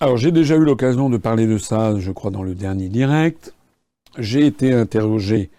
[0.00, 3.54] Alors j'ai déjà eu l'occasion de parler de ça, je crois, dans le dernier direct.
[4.18, 5.50] J'ai été interrogé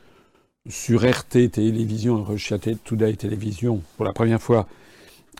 [0.69, 4.67] sur RT Télévision, Russia Today Télévision, pour la première fois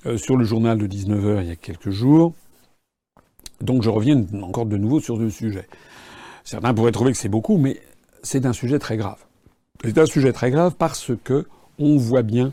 [0.05, 2.33] euh, sur le journal de 19h il y a quelques jours.
[3.61, 5.67] Donc je reviens encore de nouveau sur ce sujet.
[6.43, 7.79] Certains pourraient trouver que c'est beaucoup, mais
[8.23, 9.23] c'est un sujet très grave.
[9.83, 11.45] C'est un sujet très grave parce que
[11.77, 12.51] on voit bien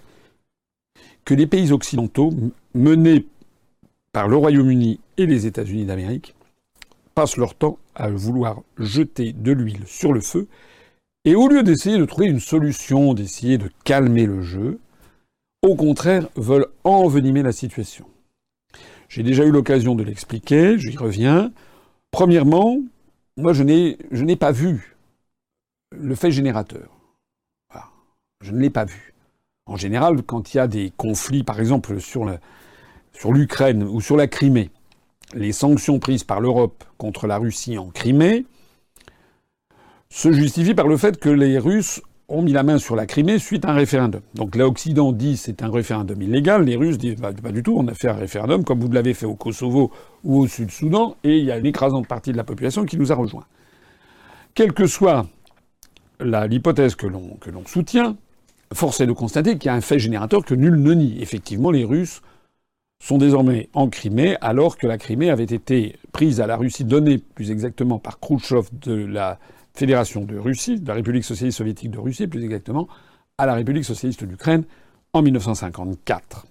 [1.25, 2.33] que les pays occidentaux,
[2.75, 3.27] menés
[4.13, 6.35] par le Royaume-Uni et les États-Unis d'Amérique,
[7.15, 10.47] passent leur temps à vouloir jeter de l'huile sur le feu,
[11.25, 14.79] et au lieu d'essayer de trouver une solution, d'essayer de calmer le jeu,
[15.63, 18.07] au contraire, veulent envenimer la situation.
[19.17, 21.51] J'ai déjà eu l'occasion de l'expliquer, j'y reviens.
[22.11, 22.77] Premièrement,
[23.39, 24.95] moi je n'ai pas vu
[25.91, 26.91] le fait générateur.
[28.43, 29.15] Je ne l'ai pas vu.
[29.65, 32.27] En général, quand il y a des conflits, par exemple sur
[33.33, 34.69] l'Ukraine ou sur la Crimée,
[35.33, 38.45] les sanctions prises par l'Europe contre la Russie en Crimée
[40.11, 43.39] se justifient par le fait que les Russes ont mis la main sur la Crimée
[43.39, 44.21] suite à un référendum.
[44.35, 47.87] Donc l'Occident dit c'est un référendum illégal, les Russes disent bah, pas du tout, on
[47.87, 49.93] a fait un référendum comme vous l'avez fait au Kosovo
[50.25, 53.13] ou au Sud-Soudan, et il y a une écrasante partie de la population qui nous
[53.13, 53.47] a rejoints.
[54.55, 55.27] Quelle que soit
[56.21, 58.17] l'hypothèse que l'on soutient,
[58.73, 61.21] force est de constater qu'il y a un fait générateur que nul ne nie.
[61.21, 62.23] Effectivement, les Russes
[63.05, 67.19] sont désormais en Crimée, alors que la Crimée avait été prise à la Russie, donnée
[67.19, 69.39] plus exactement par Khrouchtchev de la
[69.77, 72.89] Fédération de Russie, de la République socialiste soviétique de Russie, plus exactement,
[73.39, 74.65] à la République socialiste d'Ukraine
[75.13, 76.47] en 1954.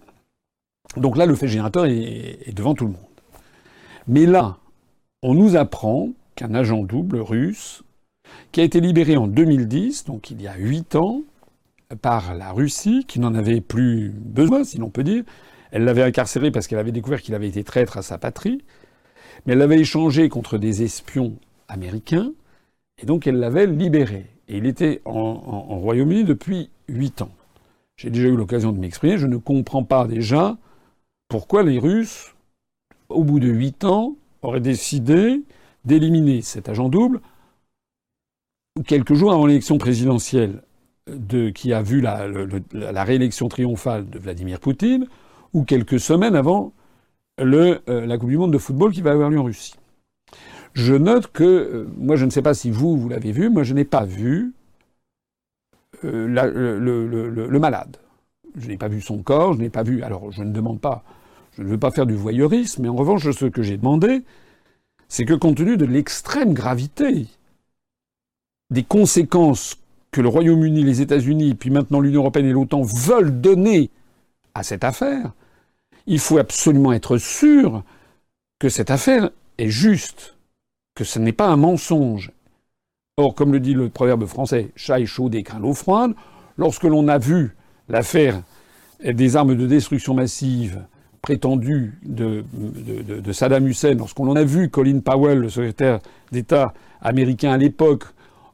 [0.98, 3.02] Donc là, le fait générateur est, est devant tout le monde.
[4.08, 4.58] Mais là,
[5.24, 7.84] on nous apprend qu'un agent double russe,
[8.52, 11.22] qui a été libéré en 2010, donc il y a huit ans,
[12.02, 15.24] par la Russie, qui n'en avait plus besoin, si l'on peut dire.
[15.72, 18.64] Elle l'avait incarcéré parce qu'elle avait découvert qu'il avait été traître à sa patrie,
[19.46, 22.32] mais elle l'avait échangé contre des espions américains,
[23.02, 24.28] et donc elle l'avait libéré.
[24.48, 27.32] Et il était en, Royaume-Uni depuis huit ans.
[27.98, 30.58] J'ai déjà eu l'occasion de m'exprimer, je ne comprends pas déjà
[31.28, 32.36] pourquoi les Russes,
[33.10, 35.44] au bout de huit ans, auraient décidé
[35.86, 37.22] d'éliminer cet agent double
[38.84, 40.62] quelques jours avant l'élection présidentielle
[41.08, 45.08] de, qui a vu la, réélection triomphale de Vladimir Poutine,
[45.54, 46.74] ou quelques semaines avant
[47.40, 49.76] euh, la Coupe du Monde de football qui va avoir lieu en Russie.
[50.76, 53.64] Je note que, euh, moi je ne sais pas si vous, vous l'avez vu, moi
[53.64, 54.54] je n'ai pas vu
[56.04, 57.98] euh, le, le, malade.
[58.56, 60.04] Je n'ai pas vu son corps, je n'ai pas vu.
[60.04, 61.04] Alors je ne demande pas,
[61.54, 64.24] je ne veux pas faire du voyeurisme, mais en revanche, ce que j'ai demandé,
[65.08, 67.28] c'est que compte tenu de l'extrême gravité
[68.70, 69.78] des conséquences
[70.12, 73.90] que le Royaume-Uni, les États-Unis, puis maintenant l'Union européenne et l'OTAN veulent donner
[74.54, 75.32] à cette affaire,
[76.08, 77.84] il faut absolument être sûr
[78.60, 80.35] que cette affaire est juste,
[80.96, 82.32] que ce n'est pas un mensonge.
[83.18, 86.14] Or, comme le dit le proverbe français, chat est chaud et craint l'eau froide,
[86.58, 87.56] lorsque l'on a vu
[87.90, 88.42] l'affaire
[89.04, 90.82] des armes de destruction massive
[91.22, 92.44] prétendues de,
[93.32, 96.00] Saddam Hussein, lorsqu'on a vu Colin Powell, le secrétaire
[96.32, 98.04] d'État américain à l'époque,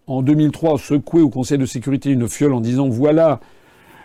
[0.07, 3.39] en 2003, secoué au Conseil de sécurité une fiole en disant voilà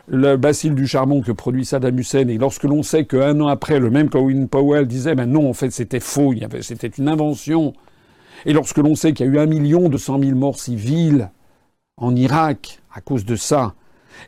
[0.09, 3.79] le bacille du charbon que produit Saddam Hussein, et lorsque l'on sait qu'un an après,
[3.79, 7.73] le même Colin Powell disait ben non, en fait, c'était faux, c'était une invention,
[8.47, 11.31] et lorsque l'on sait qu'il y a eu un million deux cent mille morts civiles
[11.99, 13.75] en Irak à cause de ça,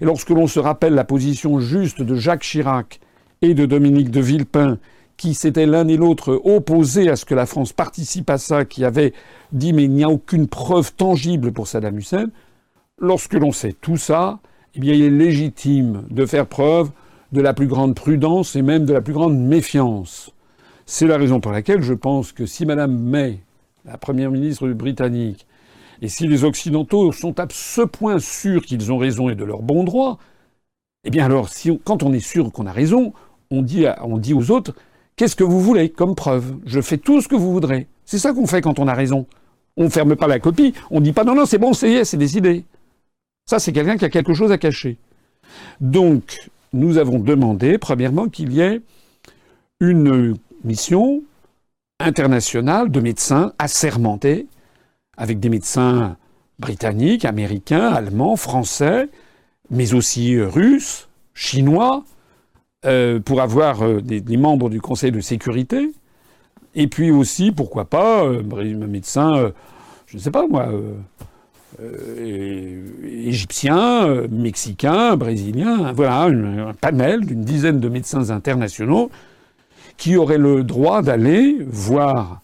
[0.00, 3.00] et lorsque l'on se rappelle la position juste de Jacques Chirac
[3.40, 4.78] et de Dominique de Villepin,
[5.16, 8.84] qui s'étaient l'un et l'autre opposés à ce que la France participe à ça, qui
[8.84, 9.14] avaient
[9.52, 12.26] dit mais il n'y a aucune preuve tangible pour Saddam Hussein,
[12.98, 14.40] lorsque l'on sait tout ça,
[14.74, 16.90] eh bien il est légitime de faire preuve
[17.32, 20.32] de la plus grande prudence et même de la plus grande méfiance.
[20.86, 23.40] C'est la raison pour laquelle je pense que si Madame May,
[23.84, 25.46] la première ministre britannique,
[26.00, 29.62] et si les Occidentaux sont à ce point sûrs qu'ils ont raison et de leur
[29.62, 30.18] bon droit,
[31.04, 31.48] eh bien alors,
[31.84, 33.12] quand on est sûr qu'on a raison,
[33.50, 34.74] on dit, on dit aux autres
[35.18, 36.58] Qu'est-ce que vous voulez comme preuve?
[36.64, 37.88] Je fais tout ce que vous voudrez.
[38.04, 39.26] C'est ça qu'on fait quand on a raison.
[39.76, 42.04] On ne ferme pas la copie, on ne dit pas non, non, c'est bon, c'est
[42.04, 42.64] c'est décidé.
[43.44, 44.96] Ça, c'est quelqu'un qui a quelque chose à cacher.
[45.80, 46.38] Donc,
[46.72, 48.80] nous avons demandé, premièrement, qu'il y ait
[49.80, 51.22] une mission
[52.00, 54.46] internationale de médecins assermentés
[55.16, 56.16] avec des médecins
[56.58, 59.08] britanniques, américains, allemands, français,
[59.70, 62.04] mais aussi euh, russes, chinois,
[62.84, 65.92] euh, pour avoir euh, des, membres du Conseil de sécurité,
[66.74, 68.42] et puis aussi, pourquoi pas, un
[68.86, 69.52] médecin,
[70.06, 70.68] je ne sais pas moi,
[73.02, 79.10] égyptien, mexicain, brésilien, voilà, un panel d'une dizaine de médecins internationaux
[79.98, 82.40] qui auraient le droit d'aller voir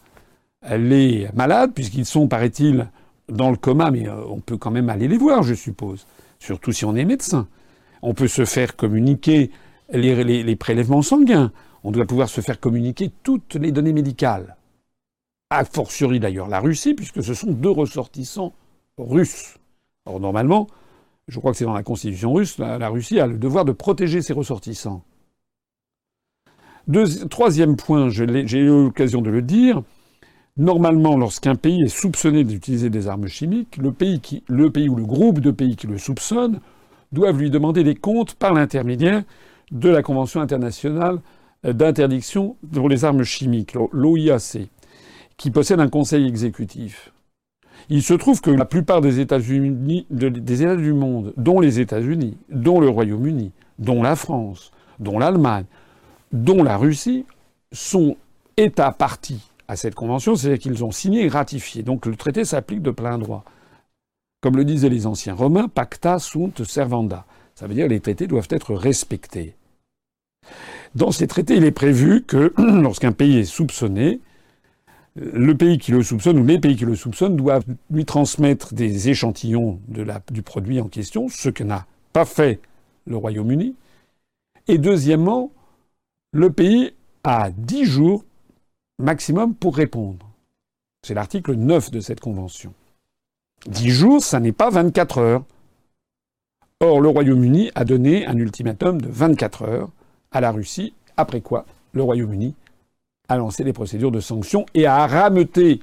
[0.71, 2.89] les malades, puisqu'ils sont, paraît-il,
[3.29, 6.07] dans le coma, mais euh, on peut quand même aller les voir, je suppose,
[6.39, 7.49] surtout si on est médecin.
[8.03, 9.51] On peut se faire communiquer
[9.93, 11.53] les, prélèvements sanguins,
[11.85, 14.57] on doit pouvoir se faire communiquer toutes les données médicales.
[15.51, 18.53] A fortiori d'ailleurs la Russie, puisque ce sont deux ressortissants
[18.99, 19.57] russes.
[20.07, 20.67] Or normalement,
[21.29, 24.21] je crois que c'est dans la constitution russe, la, Russie a le devoir de protéger
[24.21, 25.03] ses ressortissants.
[27.31, 29.83] Troisième point, j'ai eu l'occasion de le dire,
[30.57, 35.51] Normalement, lorsqu'un pays est soupçonné d'utiliser des armes chimiques, le pays, ou le groupe de
[35.51, 36.61] pays qui le soupçonnent
[37.11, 39.25] doivent lui demander des comptes par l'intermédiaire
[39.73, 41.19] de la Convention internationale
[41.65, 44.69] d'interdiction pour les armes chimiques, l'OIAC,
[45.37, 47.13] qui possède un conseil exécutif.
[47.89, 52.37] Il se trouve que la plupart des États-Unis, des États du monde, dont les États-Unis,
[52.49, 54.71] dont le Royaume-Uni, dont la France,
[55.01, 55.65] dont l'Allemagne,
[56.35, 57.25] dont la Russie,
[57.73, 58.17] sont
[58.57, 61.83] États partis à cette convention, c'est qu'ils ont signé et ratifié.
[61.83, 63.45] Donc le traité s'applique de plein droit.
[64.43, 67.25] Comme le disaient les anciens romains, pacta sunt servanda.
[67.55, 69.55] Ça veut dire que les traités doivent être respectés.
[70.95, 74.21] Dans ces traités, il est prévu que lorsqu'un pays est soupçonné,
[75.17, 79.09] le pays qui le soupçonne ou les pays qui le soupçonnent doivent lui transmettre des
[79.09, 79.81] échantillons
[80.31, 82.61] du produit en question, ce que n'a pas fait
[83.07, 83.77] le Royaume-Uni.
[84.67, 85.53] Et deuxièmement,
[86.35, 86.93] le pays
[87.23, 88.25] a dix jours
[88.99, 90.29] maximum pour répondre.
[91.03, 92.75] C'est l'article 9 de cette convention.
[93.67, 95.45] 10 jours, ça n'est pas 24 heures.
[96.81, 99.91] Or, le Royaume-Uni a donné un ultimatum de 24 heures
[100.33, 102.55] à la Russie, après quoi le Royaume-Uni
[103.29, 105.81] a lancé des procédures de sanctions et a rameuté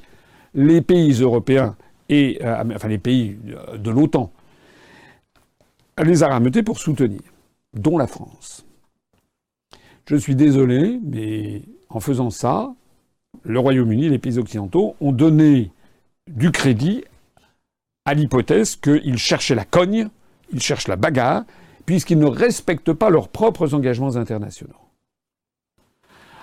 [0.54, 1.76] les pays européens
[2.10, 3.40] et euh, enfin les pays
[3.78, 4.32] de l'OTAN,
[6.04, 7.22] les a rameutés pour soutenir,
[7.74, 8.66] dont la France.
[10.08, 12.74] Je suis désolé, mais en faisant ça,
[13.44, 15.72] le Royaume-Uni, les pays occidentaux, ont donné
[16.30, 17.04] du crédit
[18.06, 20.10] à l'hypothèse qu'ils cherchaient la cogne,
[20.52, 21.44] ils cherchent la bagarre,
[21.86, 24.74] puisqu'ils ne respectent pas leurs propres engagements internationaux.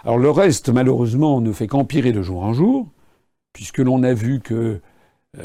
[0.05, 2.87] Alors le reste, malheureusement, ne fait qu'empirer de jour en jour,
[3.53, 4.81] puisque l'on a vu qu'il euh,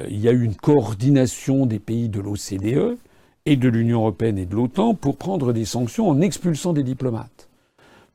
[0.08, 2.98] y a eu une coordination des pays de l'OCDE
[3.46, 7.50] et de l'Union européenne et de l'OTAN pour prendre des sanctions en expulsant des diplomates.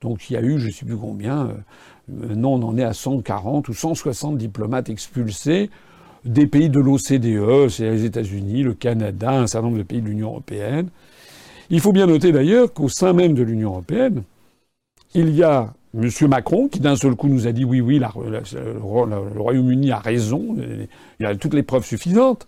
[0.00, 2.84] Donc il y a eu, je ne sais plus combien, euh, non, on en est
[2.84, 5.70] à 140 ou 160 diplomates expulsés
[6.24, 10.08] des pays de l'OCDE, c'est les États-Unis, le Canada, un certain nombre de pays de
[10.08, 10.88] l'Union européenne.
[11.70, 14.22] Il faut bien noter d'ailleurs qu'au sein même de l'Union européenne,
[15.14, 16.10] il y a M.
[16.28, 21.22] Macron qui d'un seul coup nous a dit oui, oui, le Royaume-Uni a raison, il
[21.22, 22.46] y a toutes les preuves suffisantes.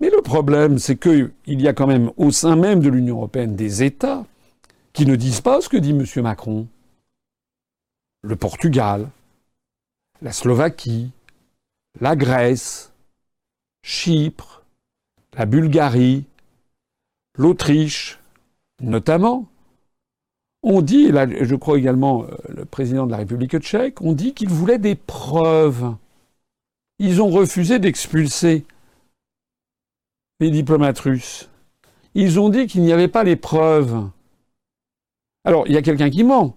[0.00, 3.54] Mais le problème, c'est qu'il y a quand même au sein même de l'Union européenne
[3.54, 4.24] des États
[4.94, 6.04] qui ne disent pas ce que dit M.
[6.22, 6.66] Macron
[8.22, 9.10] le Portugal,
[10.22, 11.10] la Slovaquie,
[12.00, 12.92] la Grèce,
[13.82, 14.64] Chypre,
[15.36, 16.24] la Bulgarie,
[17.36, 18.18] l'Autriche,
[18.80, 19.46] notamment,
[20.62, 24.14] on dit, et là je crois également euh, le président de la République tchèque, on
[24.14, 25.94] dit qu'ils voulaient des preuves.
[26.98, 28.64] Ils ont refusé d'expulser
[30.40, 31.50] les diplomates russes.
[32.14, 34.08] Ils ont dit qu'il n'y avait pas les preuves.
[35.44, 36.56] Alors, il y a quelqu'un qui ment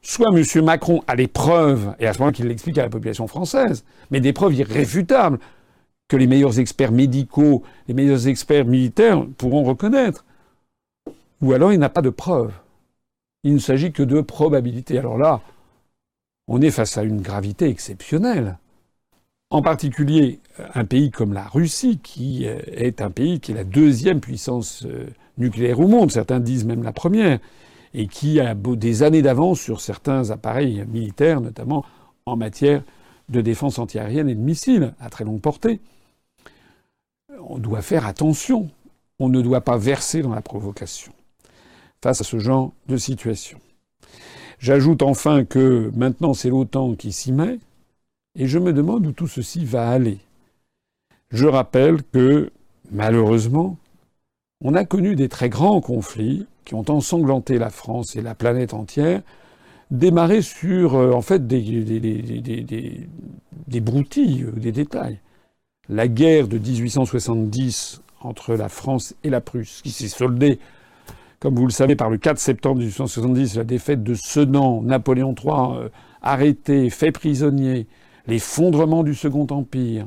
[0.00, 0.64] soit M.
[0.64, 4.20] Macron a les preuves, et à ce moment qu'il l'explique à la population française, mais
[4.20, 5.38] des preuves irréfutables
[6.06, 10.24] que les meilleurs experts médicaux, les meilleurs experts militaires pourront reconnaître.
[11.42, 12.52] Ou alors il n'a pas de preuves.
[13.44, 14.98] Il ne s'agit que de probabilités.
[14.98, 15.40] Alors là,
[16.48, 18.58] on est face à une gravité exceptionnelle.
[19.50, 20.40] En particulier,
[20.74, 24.86] un pays comme la Russie, qui est un pays qui est la deuxième puissance
[25.36, 27.38] nucléaire au monde, certains disent même la première,
[27.94, 31.84] et qui a des années d'avance sur certains appareils militaires, notamment
[32.26, 32.82] en matière
[33.28, 35.80] de défense antiaérienne et de missiles à très longue portée.
[37.48, 38.70] On doit faire attention.
[39.18, 41.12] On ne doit pas verser dans la provocation
[42.02, 43.58] face à ce genre de situation.
[44.58, 47.58] J'ajoute enfin que maintenant c'est l'OTAN qui s'y met,
[48.36, 50.18] et je me demande où tout ceci va aller.
[51.30, 52.50] Je rappelle que,
[52.90, 53.76] malheureusement,
[54.62, 58.74] on a connu des très grands conflits qui ont ensanglanté la France et la planète
[58.74, 59.22] entière,
[59.90, 61.80] démarrés sur euh, en fait des
[63.80, 65.18] broutilles, euh, des détails.
[65.88, 70.58] La guerre de 1870 entre la France et la Prusse, qui s'est soldée,
[71.40, 75.54] comme vous le savez, par le 4 septembre 1870, la défaite de Sedan, Napoléon III
[75.54, 75.88] euh,
[76.20, 77.86] arrêté, fait prisonnier,
[78.26, 80.06] l'effondrement du Second Empire,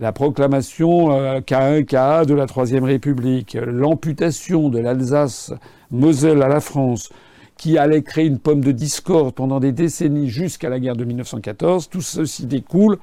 [0.00, 7.10] la proclamation euh, K1, KA de la Troisième République, l'amputation de l'Alsace-Moselle à la France,
[7.56, 11.88] qui allait créer une pomme de discorde pendant des décennies jusqu'à la guerre de 1914,
[11.88, 12.98] tout ceci découle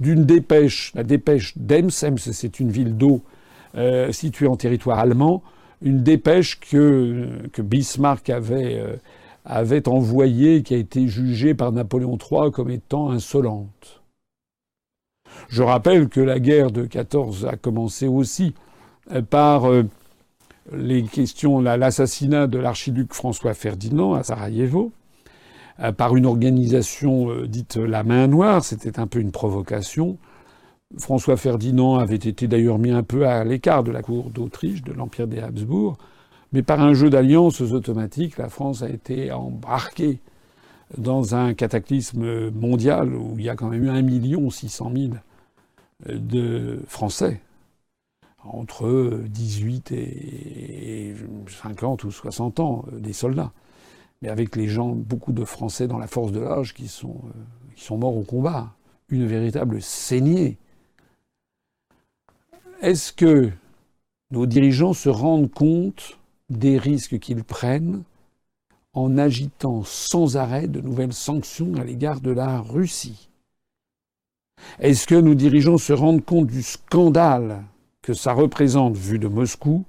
[0.00, 3.20] d'une dépêche, la dépêche d'Ems, Ems c'est une ville d'eau
[3.76, 5.42] euh, située en territoire allemand,
[5.82, 8.96] une dépêche que, que Bismarck avait, euh,
[9.44, 14.01] avait envoyée, qui a été jugée par Napoléon III comme étant insolente.
[15.52, 18.54] Je rappelle que la guerre de 14 a commencé aussi
[19.12, 19.82] euh, par euh,
[20.72, 24.92] les questions, l'assassinat de l'archiduc François Ferdinand à Sarajevo,
[25.80, 30.16] euh, par une organisation dite la main noire, c'était un peu une provocation.
[30.96, 34.94] François Ferdinand avait été d'ailleurs mis un peu à l'écart de la cour d'Autriche, de
[34.94, 35.98] l'Empire des Habsbourg,
[36.54, 40.18] mais par un jeu d'alliances automatiques, la France a été embarquée
[40.96, 45.12] dans un cataclysme mondial où il y a quand même eu 1 600 000
[46.06, 47.40] de Français
[48.44, 51.14] entre 18 et
[51.62, 53.52] 50 ou 60 ans, euh, des soldats.
[54.20, 57.74] Mais avec les gens, beaucoup de Français dans la force de l'âge qui sont, euh,
[57.74, 58.74] qui sont morts au combat.
[59.08, 60.58] Une véritable saignée.
[62.80, 63.50] Est-ce que
[64.30, 66.18] nos dirigeants se rendent compte
[66.50, 68.02] des risques qu'ils prennent
[68.94, 73.28] en agitant sans arrêt de nouvelles sanctions à l'égard de la Russie?
[74.78, 77.62] Est-ce que nos dirigeants se rendent compte du scandale
[78.02, 79.84] que ça représente vu de Moscou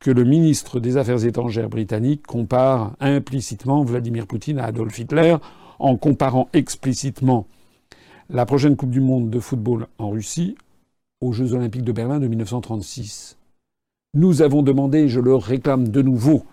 [0.00, 5.36] que le ministre des Affaires étrangères britannique compare implicitement Vladimir Poutine à Adolf Hitler
[5.78, 7.46] en comparant explicitement
[8.30, 10.56] la prochaine Coupe du Monde de football en Russie
[11.20, 13.36] aux Jeux olympiques de Berlin de 1936.
[14.14, 16.44] Nous avons demandé, je le réclame de nouveau,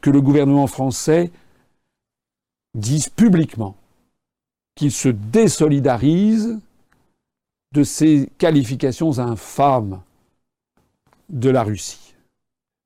[0.00, 1.30] que le gouvernement français
[2.74, 3.76] dise publiquement
[4.74, 6.58] qu'il se désolidarise
[7.74, 10.00] de ces qualifications infâmes
[11.30, 12.14] de la Russie.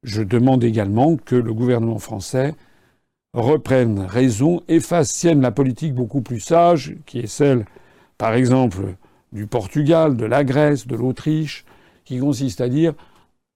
[0.02, 2.54] Je demande également que le gouvernement français
[3.34, 7.66] reprenne raison et fasse sienne la politique beaucoup plus sage, qui est celle,
[8.16, 8.94] par exemple,
[9.32, 11.64] du Portugal, de la Grèce, de l'Autriche,
[12.04, 12.94] qui consiste à dire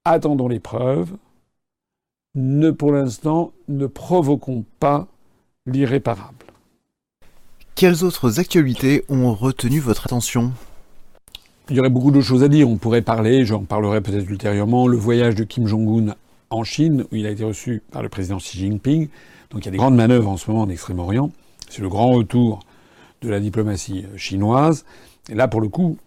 [0.05, 1.15] attendons les preuves,
[2.35, 5.07] ne pour l'instant ne provoquons pas
[5.65, 6.40] l'irréparable.
[7.75, 10.51] Quelles autres actualités ont retenu votre attention
[11.69, 12.69] Il y aurait beaucoup de choses à dire.
[12.69, 16.13] On pourrait parler, j'en parlerai peut-être ultérieurement, le voyage de Kim Jong-un
[16.51, 19.07] en Chine, où il a été reçu par le président Xi Jinping.
[19.49, 21.31] Donc il y a des grandes manœuvres en ce moment en Extrême-Orient.
[21.69, 22.59] C'est le grand retour
[23.21, 24.85] de la diplomatie chinoise.
[25.29, 25.97] Et là, pour le coup,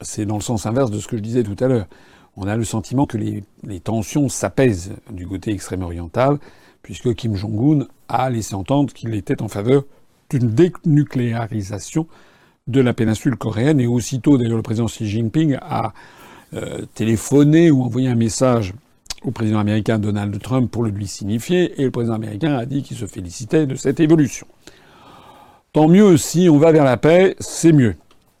[0.00, 1.86] c'est dans le sens inverse de ce que je disais tout à l'heure.
[2.36, 6.38] On a le sentiment que les, les tensions s'apaisent du côté extrême-oriental,
[6.82, 9.84] puisque Kim Jong-un a laissé entendre qu'il était en faveur
[10.30, 12.06] d'une dénucléarisation
[12.66, 13.80] de la péninsule coréenne.
[13.80, 15.92] Et aussitôt, d'ailleurs, le président Xi Jinping a
[16.54, 18.72] euh, téléphoné ou envoyé un message
[19.22, 22.82] au président américain Donald Trump pour le lui signifier, et le président américain a dit
[22.82, 24.46] qu'il se félicitait de cette évolution.
[25.72, 27.94] Tant mieux si on va vers la paix, c'est mieux.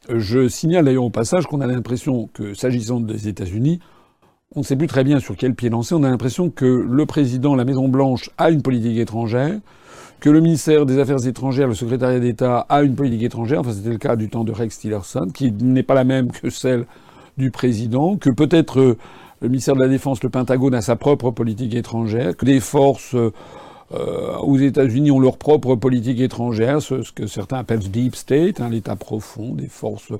[0.08, 3.80] Je signale d'ailleurs au passage qu'on a l'impression que, s'agissant des États-Unis,
[4.56, 5.94] on ne sait plus très bien sur quel pied lancer.
[5.94, 9.60] On a l'impression que le président, la Maison Blanche, a une politique étrangère,
[10.18, 13.90] que le ministère des Affaires étrangères, le secrétariat d'État a une politique étrangère, enfin c'était
[13.90, 16.86] le cas du temps de Rex Tillerson, qui n'est pas la même que celle
[17.38, 18.98] du président, que peut-être euh,
[19.40, 23.14] le ministère de la Défense, le Pentagone a sa propre politique étrangère, que des forces
[23.92, 28.68] euh, aux États-Unis ont leur propre politique étrangère, ce, que certains appellent deep state, hein,
[28.68, 30.12] l'État profond, des forces,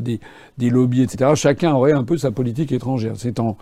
[0.00, 0.18] des,
[0.58, 1.30] des, lobbies, etc.
[1.34, 3.14] Chacun aurait un peu sa politique étrangère.
[3.16, 3.56] C'est en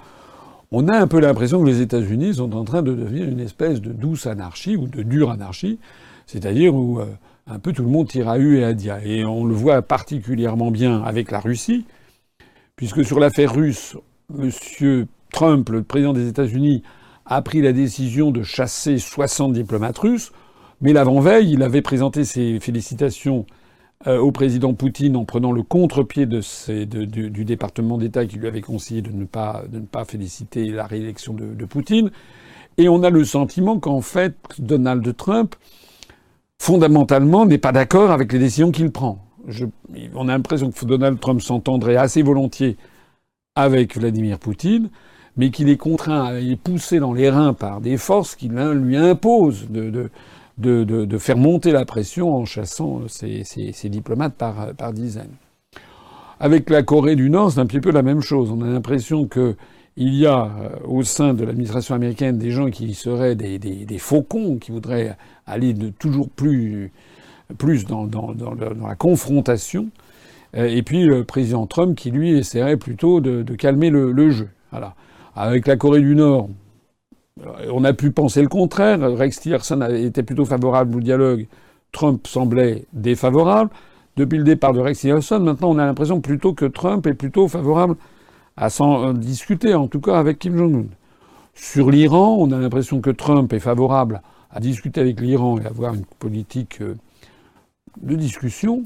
[0.75, 3.83] on a un peu l'impression que les États-Unis sont en train de devenir une espèce
[3.83, 5.79] de douce anarchie ou de dure anarchie,
[6.27, 7.05] c'est-à-dire où euh,
[7.47, 9.05] un peu tout le monde tire à U et à Dia.
[9.05, 11.85] Et on le voit particulièrement bien avec la Russie,
[12.75, 13.99] puisque sur l'affaire russe,
[14.35, 15.07] M.
[15.31, 16.83] Trump, le président des États-Unis,
[17.27, 20.33] a pris la décision de chasser 60 diplomates russes,
[20.81, 23.47] mais l'avant-veille, il avait présenté ses félicitations
[24.09, 29.01] euh, au président Poutine en prenant le contre-pied du département d'État qui lui avait conseillé
[29.01, 29.65] de ne pas,
[30.09, 32.11] féliciter la réélection de, Poutine.
[32.79, 35.55] Et on a le sentiment qu'en fait, Donald Trump,
[36.59, 39.25] fondamentalement, n'est pas d'accord avec les décisions qu'il prend.
[40.15, 42.77] On a l'impression que Donald Trump s'entendrait assez volontiers
[43.55, 44.91] avec Vladimir Poutine,
[45.37, 48.97] mais qu'il est contraint, il est poussé dans les reins par des forces qui lui
[48.97, 50.11] imposent de, de
[50.59, 55.35] de, faire monter la pression en chassant ces, ces, ces diplomates par, par, dizaines.
[56.41, 58.51] Avec la Corée du Nord, c'est un petit peu la même chose.
[58.51, 59.57] On a l'impression que
[59.97, 63.99] il y a euh, au sein de l'administration américaine des gens qui seraient des, des,
[63.99, 65.17] faucons, qui voudraient
[65.47, 66.91] aller toujours plus,
[67.59, 68.55] plus dans, dans, dans,
[68.89, 69.89] la confrontation.
[70.57, 74.31] Euh, et puis le président Trump qui, lui, essaierait plutôt de, de calmer le, le
[74.31, 74.49] jeu.
[74.71, 74.95] Voilà.
[75.35, 76.49] Avec la Corée du Nord,
[77.73, 79.01] on a pu penser le contraire.
[79.01, 81.47] Rex Tillerson était plutôt favorable au dialogue.
[81.93, 83.71] Trump semblait défavorable.
[84.17, 87.49] Depuis le départ de Rex Tillerson, maintenant on a l'impression plutôt que Trump est plutôt
[87.49, 87.97] favorable
[88.57, 90.85] à s'en discuter, en tout cas avec Kim Jong-un.
[91.55, 95.95] Sur l'Iran, on a l'impression que Trump est favorable à discuter avec l'Iran et avoir
[95.95, 96.95] une politique euh,
[98.01, 98.85] de discussion,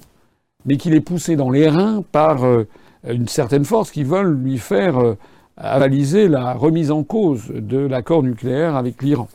[0.64, 2.68] mais qu'il est poussé dans les reins par euh,
[3.08, 5.16] une certaine force qui veulent lui faire euh,
[5.56, 9.28] avalisé la remise en cause de l'accord nucléaire avec l'Iran.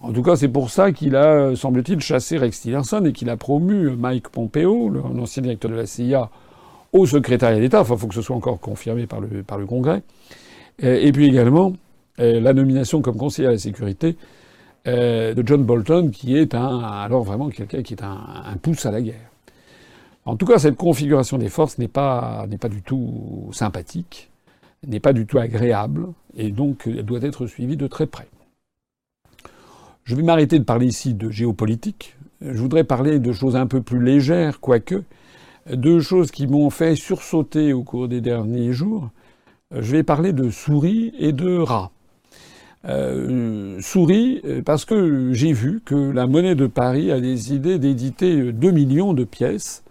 [0.00, 3.36] En tout cas, c'est pour ça qu'il a, semble-t-il, chassé Rex Tillerson et qu'il a
[3.36, 6.28] promu Mike Pompeo, l'ancien directeur de la CIA,
[6.92, 7.80] au secrétariat d'État.
[7.80, 10.02] Enfin, il faut que ce soit encore confirmé par le, par le Congrès.
[10.80, 11.72] Et, puis également,
[12.18, 14.16] euh, la nomination comme conseiller à la sécurité
[14.88, 18.90] euh, de John Bolton, qui est un, alors vraiment quelqu'un qui est un, pouce à
[18.90, 19.30] la guerre.
[20.26, 24.30] En tout cas, cette configuration des forces n'est pas, n'est pas du tout sympathique
[24.86, 28.28] n'est pas du tout agréable et donc elle doit être suivie de très près.
[30.04, 32.16] Je vais m'arrêter de parler ici de géopolitique.
[32.42, 35.02] Je voudrais parler de choses un peu plus légères, quoique,
[35.72, 39.08] deux choses qui m'ont fait sursauter au cours des derniers jours.
[39.74, 41.90] Je vais parler de souris et de rats.
[42.86, 48.70] Euh, souris, parce que j'ai vu que la monnaie de Paris a décidé d'éditer 2
[48.72, 49.84] millions de pièces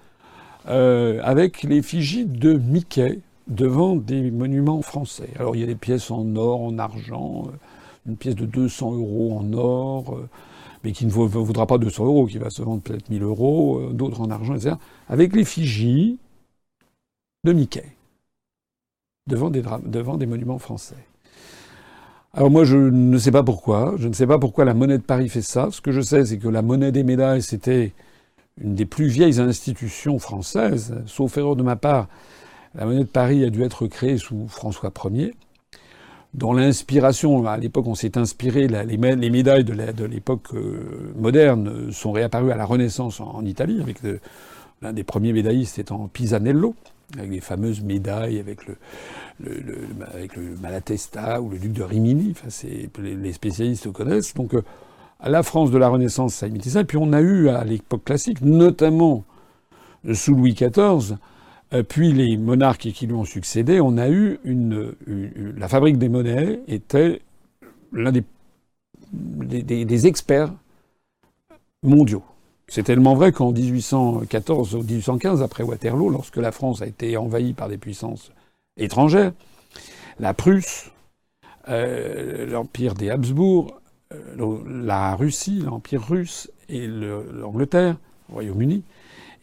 [0.69, 5.29] euh, avec l'effigie de Mickey devant des monuments français.
[5.37, 7.57] Alors il y a des pièces en or, en argent, euh,
[8.07, 10.29] une pièce de 200 euros en or, euh,
[10.83, 13.93] mais qui ne vaudra pas 200 euros, qui va se vendre peut-être 1000 euros, euh,
[13.93, 14.75] d'autres en argent, etc.,
[15.07, 16.17] avec l'effigie
[17.43, 17.85] de Mickey,
[19.27, 20.95] devant des, devant des monuments français.
[22.35, 23.93] Alors moi, je ne sais pas pourquoi.
[23.97, 25.69] Je ne sais pas pourquoi la monnaie de Paris fait ça.
[25.71, 27.93] Ce que je sais, c'est que la monnaie des médailles, c'était
[28.59, 32.07] une des plus vieilles institutions françaises, sauf erreur de ma part.
[32.75, 35.35] La monnaie de Paris a dû être créée sous François Ier,
[36.33, 42.51] dont l'inspiration, à l'époque on s'est inspiré, les, médailles de l'époque euh, moderne sont réapparues
[42.51, 43.97] à la Renaissance en, Italie, avec
[44.81, 46.73] l'un des premiers médaillistes étant Pisanello,
[47.15, 48.75] avec les fameuses médailles avec le,
[50.61, 52.33] Malatesta ou le duc de Rimini,
[52.97, 54.33] les spécialistes connaissent.
[54.33, 54.63] Donc euh,
[55.23, 56.81] la France de la Renaissance, ça a imité ça.
[56.81, 59.23] Et puis on a eu à l'époque classique, notamment
[60.11, 61.17] sous Louis XIV,
[61.81, 64.39] puis les monarques qui lui ont succédé, on a eu
[65.57, 67.21] la fabrique des monnaies était
[67.91, 68.11] l'un
[69.11, 70.53] des, experts
[71.81, 72.23] mondiaux.
[72.67, 77.53] C'est tellement vrai qu'en 1814 ou 1815, après Waterloo, lorsque la France a été envahie
[77.53, 78.31] par des puissances
[78.77, 79.33] étrangères,
[80.19, 80.91] la Prusse,
[81.69, 83.79] euh, l'empire des Habsbourg,
[84.13, 87.97] euh, la Russie, l'empire russe et l'Angleterre,
[88.29, 88.83] le Royaume-Uni,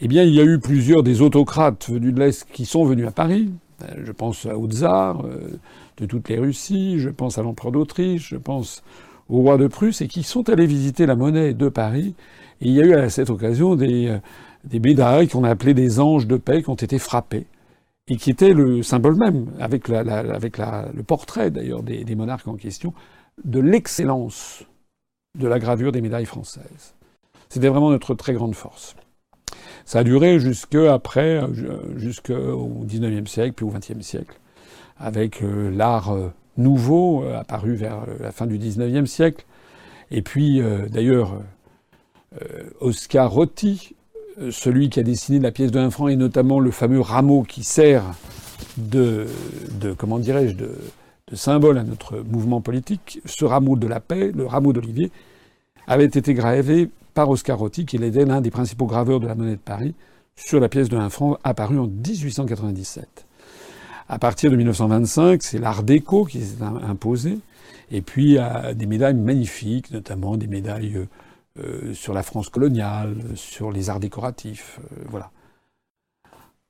[0.01, 3.07] eh bien, il y a eu plusieurs des autocrates venus de l'Est qui sont venus
[3.07, 3.51] à Paris.
[3.83, 5.59] Euh, je pense au tsar euh,
[5.99, 8.83] de toutes les Russies, je pense à l'empereur d'Autriche, je pense
[9.29, 12.15] au roi de Prusse, et qui sont allés visiter la monnaie de Paris.
[12.61, 16.01] Et il y a eu à cette occasion des, euh, médailles qu'on a appelées des
[16.01, 17.47] anges de paix qui ont été frappés
[18.09, 22.93] et qui étaient le symbole même, avec, le portrait d'ailleurs des monarques en question,
[23.45, 24.65] de l'excellence
[25.39, 26.95] de la gravure des médailles françaises.
[27.49, 28.97] C'était vraiment notre très grande force.
[29.91, 34.39] Ça a duré jusque après, euh, jusqu'au XIXe siècle, puis au XXe siècle,
[35.01, 39.45] avec euh, l'art euh, nouveau apparu vers la fin du XIXe siècle.
[40.13, 41.41] Et puis, d'ailleurs,
[42.81, 43.97] Oscar Rotti,
[44.51, 47.65] celui qui a dessiné la pièce de 1 franc, et notamment le fameux rameau qui
[47.65, 48.05] sert
[48.77, 49.27] de,
[49.97, 50.73] comment dirais-je, de
[51.33, 55.11] symbole à notre mouvement politique, ce rameau de la paix, le rameau d'olivier,
[55.87, 59.53] avait été gravé par Oscar Rotti, qui était l'un des principaux graveurs de la monnaie
[59.53, 59.95] de Paris,
[60.37, 63.27] sur la pièce de 1 franc apparue en 1897.
[64.09, 67.39] À partir de 1925, c'est l'art déco qui s'est imposé,
[67.91, 68.39] et puis
[68.75, 71.07] des médailles magnifiques, notamment des médailles
[71.59, 75.31] euh, sur la France coloniale, sur les arts décoratifs, euh, voilà.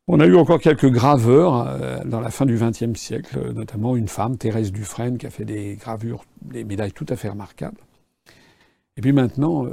[0.09, 4.09] On a eu encore quelques graveurs euh, dans la fin du XXe siècle, notamment une
[4.09, 7.81] femme, Thérèse Dufresne, qui a fait des gravures, des médailles tout à fait remarquables.
[8.97, 9.67] Et puis maintenant,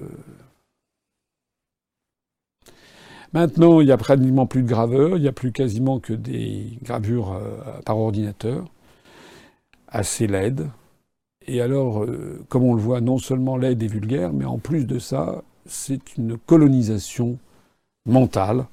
[3.33, 6.77] Maintenant, il n'y a pratiquement plus de graveurs, il n'y a plus quasiment que des
[6.83, 8.65] gravures euh, par ordinateur,
[9.87, 10.67] assez laides.
[11.47, 14.85] Et alors, euh, comme on le voit, non seulement laide et vulgaire, mais en plus
[14.85, 17.37] de ça, c'est une colonisation
[18.05, 18.65] mentale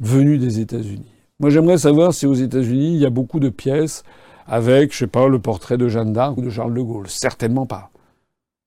[0.00, 1.10] venue des États-Unis.
[1.40, 4.02] Moi, j'aimerais savoir si aux États-Unis, il y a beaucoup de pièces
[4.46, 7.08] avec, je sais pas, le portrait de Jeanne d'Arc ou de Charles de Gaulle.
[7.08, 7.90] Certainement pas.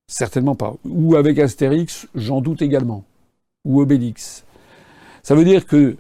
[0.08, 0.76] Certainement pas.
[0.86, 3.04] Ou avec Astérix, j'en doute également.
[3.66, 4.46] Ou Obélix.
[5.24, 5.98] Ça veut dire que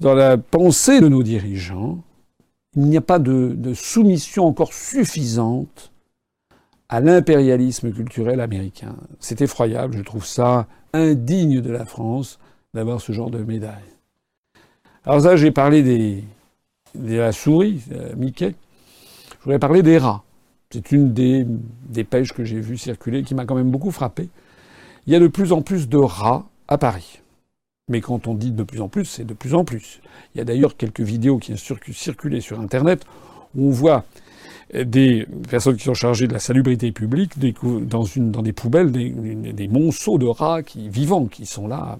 [0.00, 2.02] dans la pensée de nos dirigeants,
[2.76, 5.92] il n'y a pas de, soumission encore suffisante
[6.88, 8.96] à l'impérialisme culturel américain.
[9.20, 12.38] C'est effroyable, je trouve ça indigne de la France
[12.72, 13.72] d'avoir ce genre de médaille.
[15.04, 16.24] Alors ça, j'ai parlé des,
[16.94, 18.54] de la souris, euh, Mickey.
[19.38, 20.22] Je voudrais parler des rats.
[20.70, 21.46] C'est une des,
[21.88, 24.28] des pêches que j'ai vues circuler qui m'a quand même beaucoup frappé.
[25.06, 27.20] Il y a de plus en plus de rats à Paris.
[27.88, 30.00] Mais quand on dit de plus en plus, c'est de plus en plus.
[30.34, 33.04] Il y a d'ailleurs quelques vidéos qui ont circulé sur Internet
[33.54, 34.04] où on voit
[34.72, 40.26] des personnes qui sont chargées de la salubrité publique dans, des poubelles des, monceaux de
[40.26, 41.98] rats vivants qui sont là.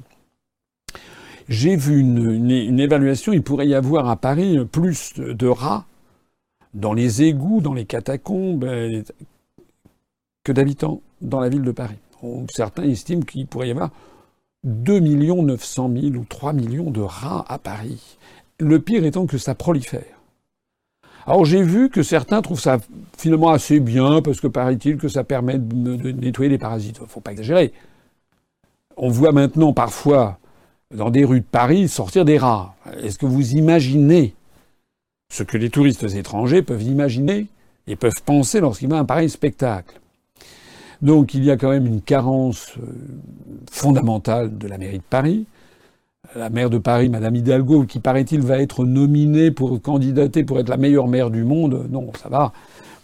[1.48, 5.84] J'ai vu une, évaluation, il pourrait y avoir à Paris plus de, rats
[6.72, 9.02] dans les égouts, dans les catacombes, euh,
[10.42, 11.96] que d'habitants dans la ville de Paris.
[12.50, 13.90] Certains estiment qu'il pourrait y avoir
[14.64, 18.16] 2 900 000 ou 3 millions de rats à Paris.
[18.58, 20.14] Le pire étant que ça prolifère.
[21.26, 22.78] Alors j'ai vu que certains trouvent ça
[23.16, 27.00] finalement assez bien parce que paraît-il que ça permet de, nettoyer les parasites.
[27.06, 27.72] Faut pas exagérer.
[28.96, 30.38] On voit maintenant parfois
[30.94, 32.74] dans des rues de Paris sortir des rats.
[33.02, 34.34] Est-ce que vous imaginez
[35.30, 37.48] ce que les touristes étrangers peuvent imaginer
[37.86, 40.00] et peuvent penser lorsqu'ils voient un pareil spectacle?
[41.02, 42.86] Donc il y a quand même une carence euh,
[43.70, 45.46] fondamentale de la mairie de Paris.
[46.34, 50.68] La maire de Paris, Madame Hidalgo, qui paraît-il va être nominée pour candidater pour être
[50.68, 52.52] la meilleure maire du monde, non, ça va.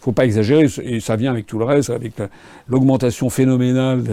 [0.01, 2.13] Faut pas exagérer, et ça vient avec tout le reste, avec
[2.67, 4.03] l'augmentation phénoménale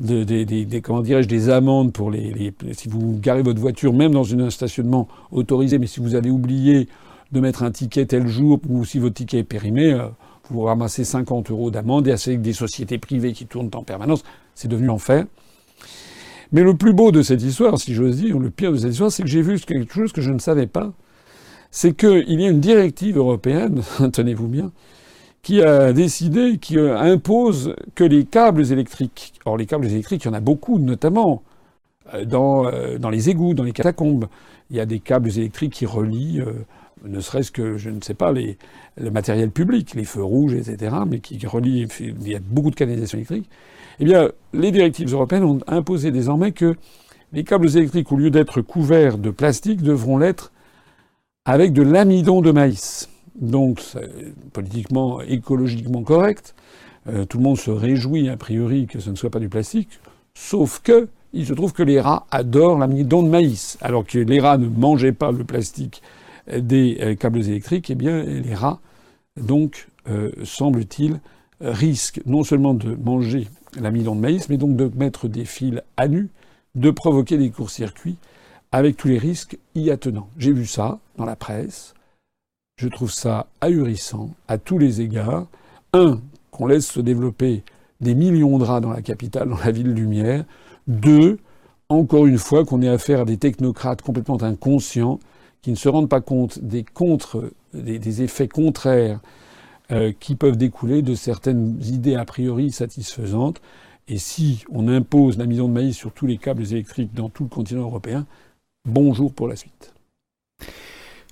[0.00, 5.86] des amendes pour les, si vous garez votre voiture, même dans un stationnement autorisé, mais
[5.86, 6.88] si vous avez oublié
[7.32, 10.08] de mettre un ticket tel jour ou si votre ticket est périmé, euh,
[10.50, 14.22] vous ramassez 50 euros d'amende et avec des sociétés privées qui tournent en permanence.
[14.54, 15.24] C'est devenu l'enfer.
[16.52, 19.10] Mais le plus beau de cette histoire, si j'ose dire, le pire de cette histoire,
[19.10, 20.92] c'est que j'ai vu quelque chose que je ne savais pas.
[21.70, 23.82] C'est qu'il y a une directive européenne,
[24.12, 24.70] tenez-vous bien,
[25.42, 30.30] qui a décidé, qui impose que les câbles électriques, or les câbles électriques, il y
[30.30, 31.42] en a beaucoup, notamment
[32.14, 34.26] euh, dans, euh, dans les égouts, dans les catacombes.
[34.70, 36.52] Il y a des câbles électriques qui relient euh,
[37.04, 41.20] ne serait-ce que, je ne sais pas, le matériel public, les feux rouges, etc., mais
[41.20, 43.48] qui relient, il y a beaucoup de canalisations électriques,
[44.00, 46.76] eh bien, les directives européennes ont imposé désormais que
[47.32, 50.52] les câbles électriques, au lieu d'être couverts de plastique, devront l'être
[51.44, 53.08] avec de l'amidon de maïs.
[53.34, 53.80] Donc,
[54.52, 56.54] politiquement, écologiquement correct.
[57.08, 59.98] Euh, tout le monde se réjouit, a priori, que ce ne soit pas du plastique,
[60.34, 64.38] sauf que il se trouve que les rats adorent l'amidon de maïs, alors que les
[64.38, 66.02] rats ne mangeaient pas le plastique
[66.48, 68.80] des euh, câbles électriques, eh bien, les rats,
[69.40, 71.20] donc, euh, semble-t-il,
[71.60, 73.48] risquent non seulement de manger
[73.80, 76.28] l'amidon de maïs, mais donc de mettre des fils à nu,
[76.74, 78.16] de provoquer des courts-circuits,
[78.72, 80.28] avec tous les risques y attenants.
[80.38, 81.94] J'ai vu ça dans la presse.
[82.76, 85.46] Je trouve ça ahurissant à tous les égards.
[85.92, 86.20] Un,
[86.50, 87.62] qu'on laisse se développer
[88.00, 90.44] des millions de rats dans la capitale, dans la ville lumière.
[90.86, 91.38] Deux,
[91.88, 95.20] encore une fois, qu'on ait affaire à des technocrates complètement inconscients
[95.62, 99.20] qui ne se rendent pas compte des, contre, des, effets contraires
[99.92, 103.62] euh, qui peuvent découler de certaines idées a priori satisfaisantes.
[104.08, 107.44] Et si on impose la mise de maïs sur tous les câbles électriques dans tout
[107.44, 108.26] le continent européen,
[108.84, 109.94] bonjour pour la suite.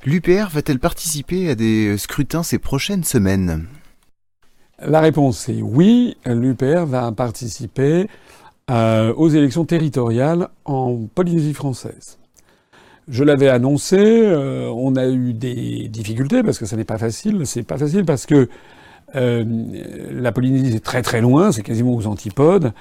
[0.04, 3.66] L'UPR va-t-elle participer à des scrutins ces prochaines semaines?
[4.80, 6.16] La réponse est oui.
[6.24, 8.06] L'UPR va participer
[8.70, 12.19] euh, aux élections territoriales en Polynésie française.
[13.10, 17.46] Je l'avais annoncé, euh, on a eu des difficultés parce que ça n'est pas facile.
[17.46, 18.48] C'est pas facile parce que
[19.16, 19.44] Euh,
[20.12, 22.72] la Polynésie est très très loin, c'est quasiment aux antipodes.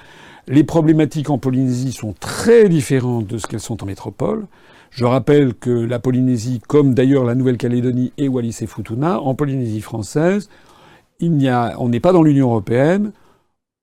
[0.46, 4.46] Les problématiques en Polynésie sont très différentes de ce qu'elles sont en métropole.
[4.90, 9.80] Je rappelle que la Polynésie, comme d'ailleurs la Nouvelle-Calédonie et Wallis et Futuna, en Polynésie
[9.80, 10.48] française,
[11.20, 13.12] on n'est pas dans l'Union européenne,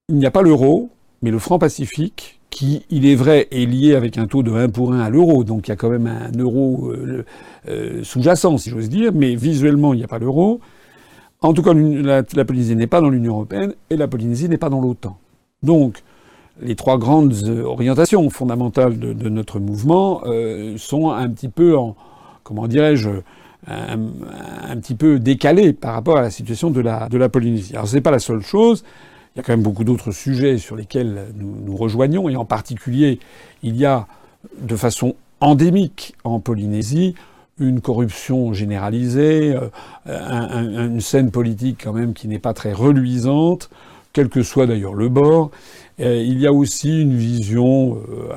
[0.08, 0.90] il n'y a pas l'euro,
[1.22, 4.70] mais le franc pacifique, qui, il est vrai, est lié avec un taux de 1
[4.70, 7.24] pour 1 à l'euro, donc il y a quand même un euro euh,
[7.68, 10.60] euh, sous-jacent, si j'ose dire, mais visuellement, il n'y a pas l'euro.
[11.40, 14.70] En tout cas, la, Polynésie n'est pas dans l'Union européenne et la Polynésie n'est pas
[14.70, 15.18] dans l'OTAN.
[15.62, 16.02] Donc,
[16.60, 20.22] les trois grandes euh, orientations fondamentales de, notre mouvement
[20.76, 21.94] sont un petit peu en,
[22.42, 23.10] comment dirais-je,
[23.66, 27.76] un, petit peu décalées par rapport à la situation de la, de la Polynésie.
[27.76, 28.82] Alors, n'est pas la seule chose.
[29.38, 32.44] Il y a quand même beaucoup d'autres sujets sur lesquels nous, nous rejoignons, et en
[32.44, 33.20] particulier,
[33.62, 34.08] il y a
[34.60, 37.14] de façon endémique en Polynésie
[37.60, 39.56] une corruption généralisée,
[40.08, 43.70] euh, une scène politique quand même qui n'est pas très reluisante,
[44.12, 45.52] quel que soit d'ailleurs le bord.
[46.00, 48.32] il y a aussi une vision, euh,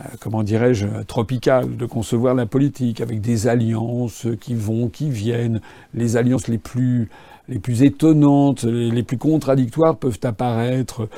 [0.00, 5.60] euh, comment dirais-je, tropicale de concevoir la politique, avec des alliances qui vont, qui viennent,
[5.94, 7.08] les alliances les plus
[7.48, 11.08] les plus étonnantes, les, plus contradictoires peuvent apparaître.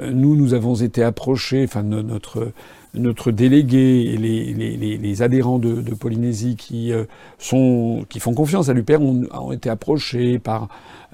[0.00, 2.52] Nous, nous avons été approchés, enfin notre
[2.94, 7.04] notre délégué et les, les, les adhérents de, de, Polynésie qui, euh,
[7.38, 10.68] sont, qui font confiance à l'UPR ont, ont, été approchés par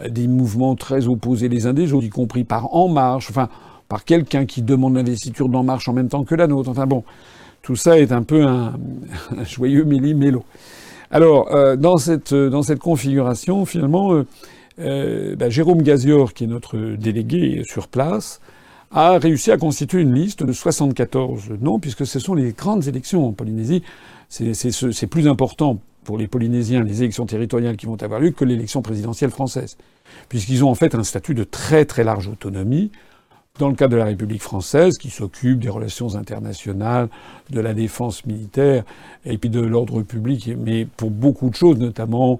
[0.08, 3.48] des mouvements très opposés les uns des autres, y compris par En Marche, enfin
[3.88, 6.70] par quelqu'un qui demande l'investiture d'En Marche en même temps que la nôtre.
[6.70, 7.04] Enfin bon,
[7.62, 8.74] tout ça est un peu un,
[9.38, 10.44] un joyeux méli-mélo.
[11.10, 14.26] Alors, euh, dans, cette, dans cette configuration, finalement, euh,
[14.78, 18.40] euh bah, Jérôme Gazior, qui est notre délégué sur place,
[18.90, 23.26] a réussi à constituer une liste de 74 noms, puisque ce sont les grandes élections
[23.26, 23.82] en Polynésie.
[24.28, 28.80] C'est plus important pour les Polynésiens, les élections territoriales qui vont avoir lieu, que l'élection
[28.82, 29.76] présidentielle française.
[30.28, 32.92] Puisqu'ils ont en fait un statut de très très large autonomie,
[33.58, 37.08] dans le cadre de la République française, qui s'occupe des relations internationales,
[37.50, 38.84] de la défense militaire,
[39.24, 42.38] et puis de l'ordre public, mais pour beaucoup de choses, notamment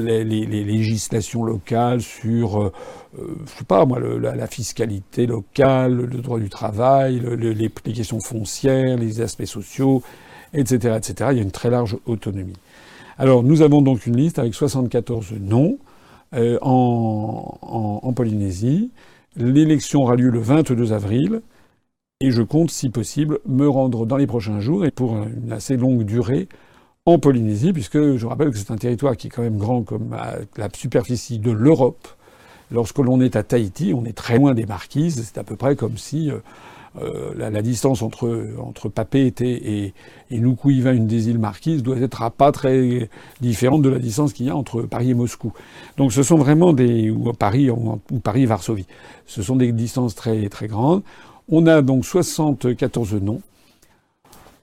[0.00, 2.72] les, les, législations locales sur, euh,
[3.18, 8.20] euh, je sais pas moi, la, fiscalité locale, le droit du travail, le, les, questions
[8.20, 10.02] foncières, les aspects sociaux,
[10.54, 11.30] etc., etc.
[11.32, 12.56] Il y a une très large autonomie.
[13.18, 15.78] Alors nous avons donc une liste avec 74 noms
[16.34, 18.90] euh, en Polynésie.
[19.36, 21.40] L'élection aura lieu le 22 avril.
[22.20, 25.76] Et je compte, si possible, me rendre dans les prochains jours et pour une assez
[25.76, 26.48] longue durée
[27.08, 30.14] en Polynésie, puisque je rappelle que c'est un territoire qui est quand même grand comme
[30.56, 32.06] la superficie de l'Europe.
[32.70, 35.24] Lorsque l'on est à Tahiti, on est très loin des marquises.
[35.24, 36.36] C'est à peu près comme si euh,
[37.00, 39.94] euh la, distance entre, entre Papeete et, et
[40.30, 43.08] une des îles marquises, doit être pas très
[43.40, 45.54] différente de la distance qu'il y a entre Paris et Moscou.
[45.96, 47.08] Donc ce sont vraiment des...
[47.08, 48.86] ou Paris, ou Paris-Varsovie.
[49.26, 51.02] Ce sont des distances très, très grandes.
[51.50, 53.40] On a donc 74 noms.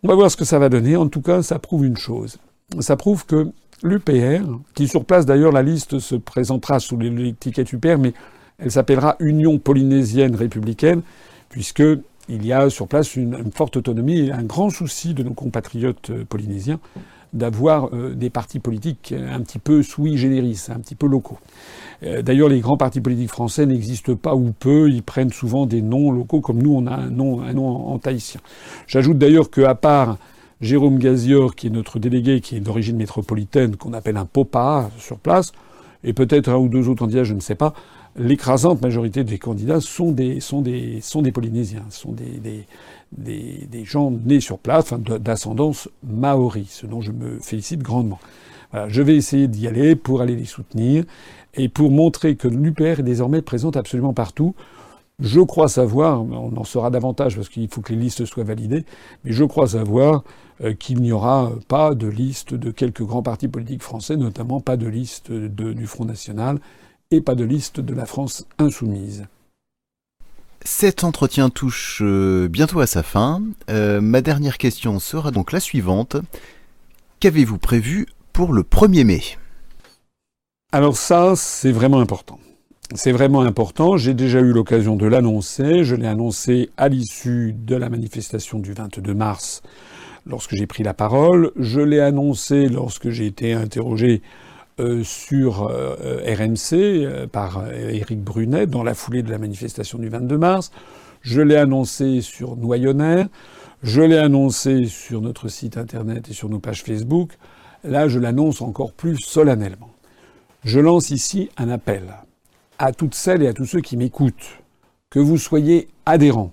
[0.06, 0.96] On va voir ce que ça va donner.
[0.96, 2.38] En tout cas, ça prouve une chose.
[2.80, 3.48] Ça prouve que
[3.82, 4.46] l'UPR,
[4.76, 8.14] qui sur place d'ailleurs, la liste se présentera sous l'étiquette UPR, mais
[8.60, 11.02] elle s'appellera Union polynésienne républicaine,
[11.50, 11.82] puisque
[12.30, 15.34] il y a sur place une, une, forte autonomie et un grand souci de nos
[15.34, 16.80] compatriotes euh, polynésiens
[17.34, 21.38] d'avoir euh, des partis politiques un petit peu sui generis, un petit peu locaux.
[22.04, 24.90] Euh, d'ailleurs, les grands partis politiques français n'existent pas ou peu.
[24.90, 27.94] Ils prennent souvent des noms locaux, comme nous, on a un nom, un nom en,
[27.94, 28.42] en tahitien.
[28.88, 30.18] J'ajoute d'ailleurs qu'à part
[30.62, 35.18] Jérôme Gazior, qui est notre délégué, qui est d'origine métropolitaine, qu'on appelle un popa sur
[35.18, 35.52] place,
[36.04, 37.74] et peut-être un ou deux autres candidats, je ne sais pas,
[38.18, 42.66] l'écrasante majorité des candidats sont des, sont des, sont des Polynésiens, sont des,
[43.12, 48.20] des, des, gens nés sur place, d'ascendance maori, ce dont je me félicite grandement.
[48.72, 51.04] Voilà, je vais essayer d'y aller pour aller les soutenir
[51.54, 54.56] et pour montrer que l'UPR est désormais présente absolument partout.
[55.20, 58.84] Je crois savoir, on en saura davantage parce qu'il faut que les listes soient validées,
[59.24, 60.26] mais je crois savoir
[60.62, 64.76] euh, qu'il n'y aura pas de liste de quelques grands partis politiques français, notamment pas
[64.76, 66.60] de liste du Front National
[67.12, 69.26] et pas de liste de la France insoumise.
[70.64, 73.44] Cet entretien touche euh, bientôt à sa fin.
[73.70, 76.18] Euh, ma dernière question sera donc la suivante.
[77.20, 79.22] Qu'avez-vous prévu pour le 1er mai?
[80.72, 82.40] Alors ça, c'est vraiment important.
[82.94, 83.96] C'est vraiment important.
[83.98, 85.84] J'ai déjà eu l'occasion de l'annoncer.
[85.84, 89.62] Je l'ai annoncé à l'issue de la manifestation du 22 mars
[90.26, 91.52] lorsque j'ai pris la parole.
[91.58, 94.22] Je l'ai annoncé lorsque j'ai été interrogé
[94.80, 100.10] euh, sur euh, RMC euh, par Éric Brunet dans la foulée de la manifestation du
[100.10, 100.72] 22 mars.
[101.22, 103.28] Je l'ai annoncé sur Noyonnaire.
[103.84, 107.38] Je l'ai annoncé sur notre site internet et sur nos pages Facebook.
[107.86, 109.92] Là, je l'annonce encore plus solennellement.
[110.66, 112.04] Je lance ici un appel
[112.78, 114.60] à toutes celles et à tous ceux qui m'écoutent,
[115.10, 116.52] que vous soyez adhérents,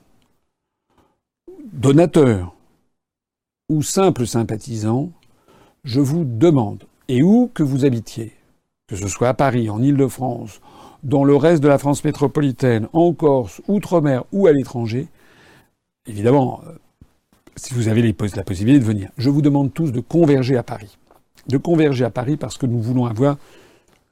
[1.73, 2.55] donateurs
[3.68, 5.11] ou simples sympathisants,
[5.85, 8.33] je vous demande, et où que vous habitiez,
[8.89, 10.63] que ce soit à Paris, en Île-de-France,
[11.03, 15.09] dans le reste de la France métropolitaine, en Corse, outre-mer ou à l'étranger,
[16.07, 16.73] évidemment, euh,
[17.55, 20.97] si vous avez la possibilité de venir, je vous demande tous de converger à Paris.
[21.49, 23.37] De converger à Paris parce que nous voulons avoir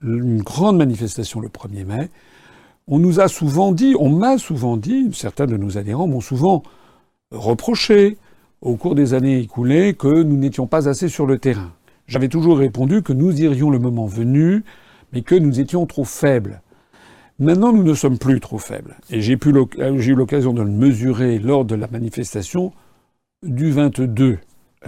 [0.02, 2.10] une grande manifestation le 1er mai.
[2.86, 6.62] On nous a souvent dit, on m'a souvent dit, certains de nos adhérents m'ont souvent
[7.30, 8.18] reproché
[8.60, 11.72] au cours des années écoulées que nous n'étions pas assez sur le terrain.
[12.10, 14.64] J'avais toujours répondu que nous irions le moment venu,
[15.12, 16.60] mais que nous étions trop faibles.
[17.38, 18.96] Maintenant, nous ne sommes plus trop faibles.
[19.10, 22.72] Et j'ai eu l'occasion de le mesurer lors de la manifestation
[23.46, 24.38] du 22,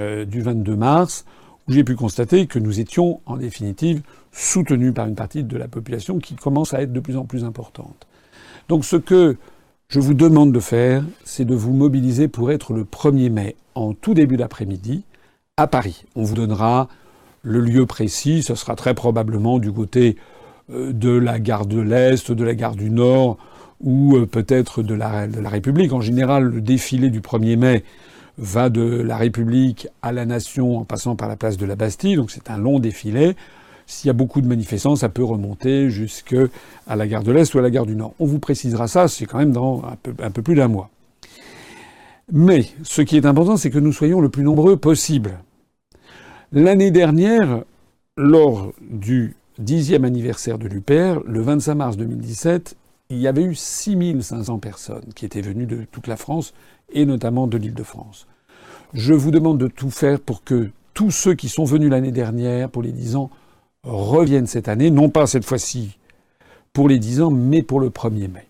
[0.01, 1.25] euh, du 22 mars,
[1.69, 4.03] où j'ai pu constater que nous étions, en définitive,
[4.33, 7.45] soutenus par une partie de la population qui commence à être de plus en plus
[7.45, 8.09] importante.
[8.69, 9.37] Donc ce que
[9.87, 13.93] je vous demande de faire, c'est de vous mobiliser pour être le 1er mai, en
[13.95, 15.05] tout début d'après-midi,
[15.57, 16.05] à Paris.
[16.17, 16.89] On vous donnera
[17.43, 20.17] le lieu précis, ce sera très probablement du côté
[20.71, 23.37] euh, de la gare de l'Est, de la gare du Nord,
[23.81, 25.93] ou euh, peut-être de la, République.
[25.93, 27.85] En général, le défilé du 1er mai
[28.39, 32.17] va de la République à la Nation en passant par la place de la Bastille,
[32.17, 33.37] donc c'est un long défilé.
[33.87, 36.45] S'il y a beaucoup de manifestants, ça peut remonter jusqu'à
[36.89, 38.15] la gare de l'Est ou à la gare du Nord.
[38.21, 39.83] On vous précisera ça, c'est quand même dans
[40.23, 40.89] un peu plus d'un mois.
[42.31, 45.39] Mais ce qui est important, c'est que nous soyons le plus nombreux possible.
[46.55, 47.65] L'année dernière,
[48.19, 52.77] lors du dixième anniversaire de l'UPR, le 25 mars 2017,
[53.09, 56.53] il y avait eu 6500 personnes qui étaient venues de toute la France
[56.93, 58.27] et notamment de l'Île-de-France.
[58.93, 62.69] Je vous demande de tout faire pour que tous ceux qui sont venus l'année dernière
[62.69, 63.31] pour les 10 ans
[63.83, 65.97] reviennent cette année, non pas cette fois-ci
[66.75, 68.47] pour les 10 ans, mais pour le 1er mai.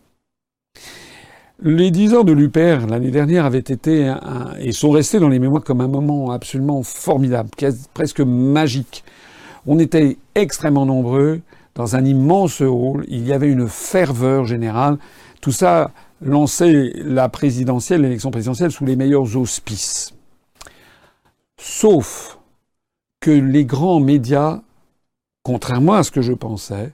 [1.65, 4.13] Les 10 ans de l'UPR l'année dernière avaient été
[4.59, 7.51] et sont restés dans les mémoires comme un moment absolument formidable,
[7.95, 9.05] presque magique.
[9.65, 11.41] On était extrêmement nombreux
[11.77, 14.99] dans un immense hall, il y avait une ferveur générale.
[15.41, 20.15] Tout ça lançait la présidentielle, l'élection présidentielle sous les meilleurs auspices.
[21.61, 22.41] Sauf
[23.21, 24.63] que les grands médias,
[25.45, 26.91] contrairement à ce que je pensais,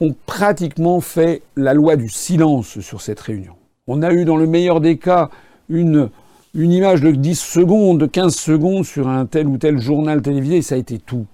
[0.00, 3.55] ont pratiquement fait la loi du silence sur cette réunion.
[3.88, 5.30] On a eu dans le meilleur des cas
[5.68, 6.10] une,
[6.54, 10.62] image de 10 secondes, de 15 secondes sur un tel ou tel journal télévisé, et
[10.62, 11.26] ça a été tout.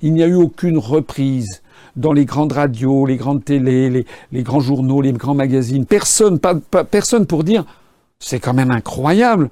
[0.00, 1.62] Il n'y a eu aucune reprise
[1.96, 5.84] dans les grandes radios, les grandes télés, les, grands journaux, les grands magazines.
[5.84, 6.40] Personne,
[6.90, 7.66] personne pour dire
[8.18, 9.50] c'est quand même incroyable.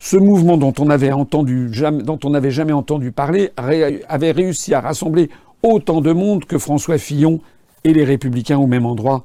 [0.00, 4.74] Ce mouvement dont on avait entendu jamais, dont on n'avait jamais entendu parler avait réussi
[4.74, 5.28] à rassembler
[5.64, 7.40] autant de monde que François Fillon
[7.82, 9.24] et les Républicains au même endroit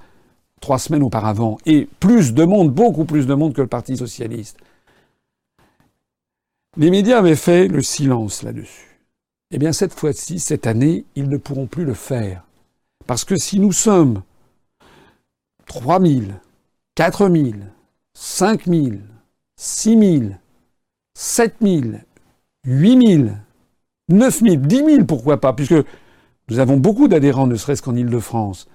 [0.60, 4.58] trois semaines auparavant, et plus de monde, beaucoup plus de monde que le Parti socialiste.
[6.78, 9.00] Les médias avaient fait le silence là-dessus.
[9.52, 12.44] Eh bien, cette fois-ci, cette année, ils ne pourront plus le faire.
[13.08, 14.22] Parce que si nous sommes
[15.66, 16.22] 3 000,
[16.96, 17.52] 4 000,
[18.14, 18.86] 5 000,
[19.56, 20.32] 6 000,
[21.16, 21.82] 7 000,
[22.66, 23.30] 8 000,
[24.10, 25.76] 9 000, 10 000, pourquoi pas, puisque
[26.50, 28.68] nous avons beaucoup d'adhérents, ne serait-ce qu'en Ile-de-France,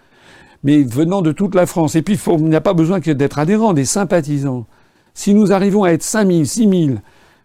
[0.64, 1.94] mais venant de toute la France.
[1.94, 4.66] Et puis, il n'y a pas besoin que d'être adhérents, des sympathisants.
[5.12, 6.98] Si nous arrivons à être 5 000, 6 000,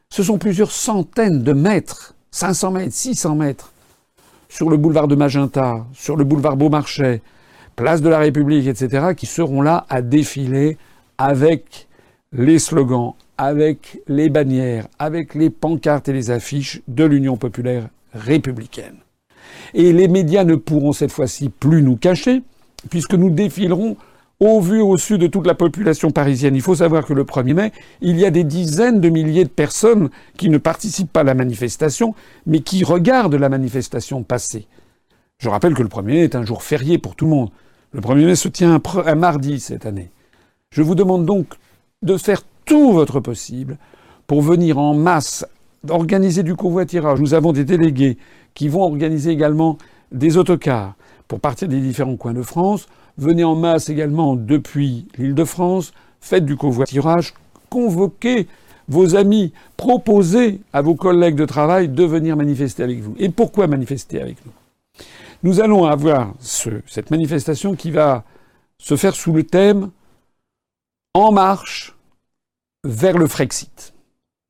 [0.09, 3.73] ce sont plusieurs centaines de mètres, 500 mètres, 600 mètres,
[4.47, 7.21] sur le boulevard de Magenta, sur le boulevard Beaumarchais,
[7.75, 10.77] place de la République, etc., qui seront là à défiler
[11.17, 11.87] avec
[12.31, 18.97] les slogans, avec les bannières, avec les pancartes et les affiches de l'Union populaire républicaine.
[19.73, 22.41] Et les médias ne pourront cette fois-ci plus nous cacher,
[22.89, 23.97] puisque nous défilerons
[24.39, 26.55] au vu au sud de toute la population parisienne.
[26.55, 27.71] Il faut savoir que le 1er mai,
[28.01, 31.33] il y a des dizaines de milliers de personnes qui ne participent pas à la
[31.33, 32.15] manifestation,
[32.45, 34.67] mais qui regardent la manifestation passer.
[35.39, 37.49] Je rappelle que le 1er mai est un jour férié pour tout le monde.
[37.91, 40.09] Le 1er mai se tient un, mardi cette année.
[40.71, 41.55] Je vous demande donc
[42.01, 43.77] de faire tout votre possible
[44.27, 45.45] pour venir en masse
[45.89, 47.19] organiser du covoiturage.
[47.19, 48.17] Nous avons des délégués
[48.53, 49.77] qui vont organiser également
[50.11, 50.95] des autocars
[51.29, 55.91] pour partir des différents coins de France Venez en masse également depuis l'île de France,
[56.21, 57.33] faites du covoiturage,
[57.69, 58.47] convoquez
[58.87, 63.15] vos amis, proposez à vos collègues de travail de venir manifester avec vous.
[63.19, 64.53] Et pourquoi manifester avec nous?
[65.43, 68.23] Nous allons avoir cette manifestation qui va
[68.77, 69.89] se faire sous le thème
[71.13, 71.93] En marche
[72.85, 73.93] vers le Frexit.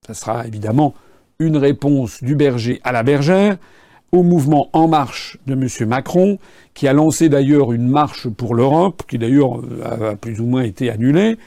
[0.06, 0.94] Ça sera évidemment
[1.40, 3.58] une réponse du berger à la bergère,
[4.12, 5.88] au mouvement En Marche de M.
[5.88, 6.39] Macron,
[6.74, 10.89] qui a lancé d'ailleurs une marche pour l'Europe, qui d'ailleurs a plus ou moins été
[10.89, 11.38] annulée.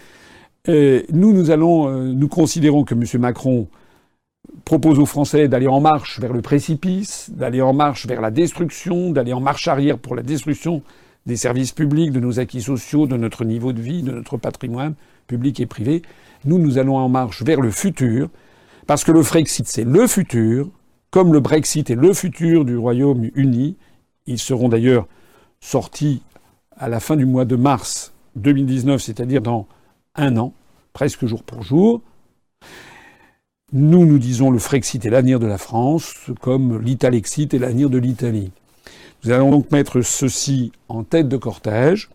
[0.68, 3.04] nous, nous allons, euh, nous considérons que M.
[3.20, 3.68] Macron
[4.64, 9.10] propose aux Français d'aller en marche vers le précipice, d'aller en marche vers la destruction,
[9.10, 10.82] d'aller en marche arrière pour la destruction
[11.26, 14.94] des services publics, de nos acquis sociaux, de notre niveau de vie, de notre patrimoine
[15.26, 16.02] public et privé.
[16.44, 18.28] Nous, nous allons en marche vers le futur,
[18.86, 20.68] parce que le Frexit, c'est le futur,
[21.12, 23.76] comme le Brexit est le futur du Royaume-Uni.
[24.26, 25.06] Ils seront d'ailleurs
[25.60, 26.22] sortis
[26.74, 29.66] à la fin du mois de mars 2019, c'est-à-dire dans
[30.16, 30.54] un an,
[30.94, 32.00] presque jour pour jour.
[33.74, 37.98] Nous, nous disons le Frexit est l'avenir de la France, comme l'Italexit est l'avenir de
[37.98, 38.50] l'Italie.
[39.22, 42.08] Nous allons donc mettre ceci en tête de cortège.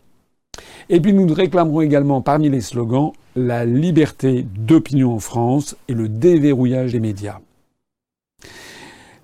[0.88, 6.08] Et puis nous réclamerons également parmi les slogans la liberté d'opinion en France et le
[6.08, 7.38] déverrouillage des médias.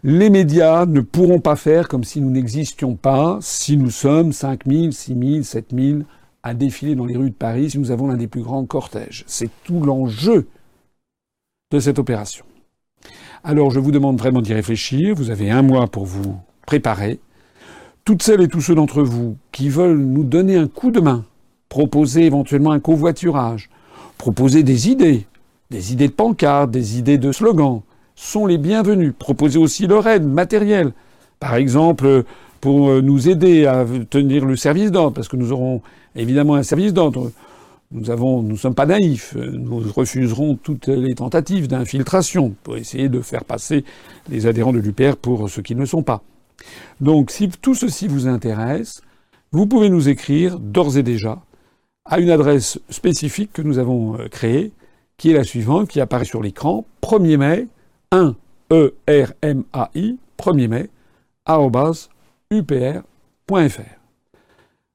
[0.07, 4.67] Les médias ne pourront pas faire comme si nous n'existions pas, si nous sommes 5
[4.67, 6.01] 000, 6 000, 7 000
[6.43, 9.25] à défiler dans les rues de Paris, si nous avons l'un des plus grands cortèges.
[9.27, 10.47] C'est tout l'enjeu
[11.71, 12.45] de cette opération.
[13.45, 15.15] Alors je vous demande vraiment d'y réfléchir.
[15.15, 16.37] Vous avez un mois pour vous
[16.67, 17.19] préparer.
[18.05, 21.25] Toutes celles et tous ceux d'entre vous qui veulent nous donner un coup de main,
[21.71, 23.71] proposer éventuellement un covoiturage,
[24.19, 25.27] proposer des idées,
[25.71, 27.81] des idées de pancartes, des idées de slogans,
[28.15, 29.12] sont les bienvenus.
[29.19, 30.93] Proposer aussi leur aide matérielle.
[31.41, 32.25] Par exemple,
[32.61, 35.83] pour nous aider à tenir le service d'ordre, parce que nous aurons
[36.17, 37.31] évidemment un service d'ordre.
[37.93, 39.37] Nous avons, nous sommes pas naïfs.
[39.37, 43.85] Nous refuserons toutes les tentatives d'infiltration pour essayer de faire passer
[44.31, 46.23] les adhérents de l'UPR pour ce qu'ils ne sont pas.
[47.01, 49.03] Donc, si tout ceci vous intéresse,
[49.53, 51.43] vous pouvez nous écrire d'ores et déjà
[52.05, 54.73] à une adresse spécifique que nous avons euh, créée,
[55.17, 57.67] qui est la suivante, qui apparaît sur l'écran, 1er mai,
[58.15, 58.37] 1
[58.71, 60.89] E R M A I, 1er mai,
[62.53, 63.03] upr.fr.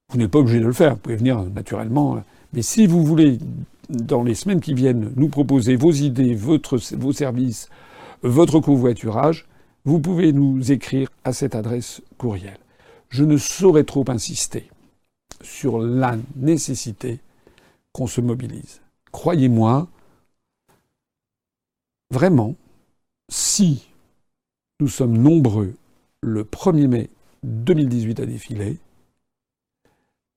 [0.09, 2.15] Vous n'êtes pas obligé de le faire, vous pouvez venir naturellement.
[2.15, 2.19] Euh,
[2.53, 3.37] mais si vous voulez,
[3.89, 7.67] dans les semaines qui viennent, nous proposer vos idées, vos services,
[8.21, 9.45] votre covoiturage,
[9.83, 12.57] vous pouvez nous écrire à cette adresse courriel.
[13.09, 14.69] Je ne saurais trop insister
[15.41, 17.19] sur la nécessité
[17.91, 18.79] qu'on se mobilise.
[19.11, 19.89] Croyez-moi,
[22.11, 22.55] vraiment,
[23.29, 23.87] si
[24.79, 25.75] nous sommes nombreux
[26.21, 27.09] le 1er mai
[27.43, 28.77] 2018 à défiler,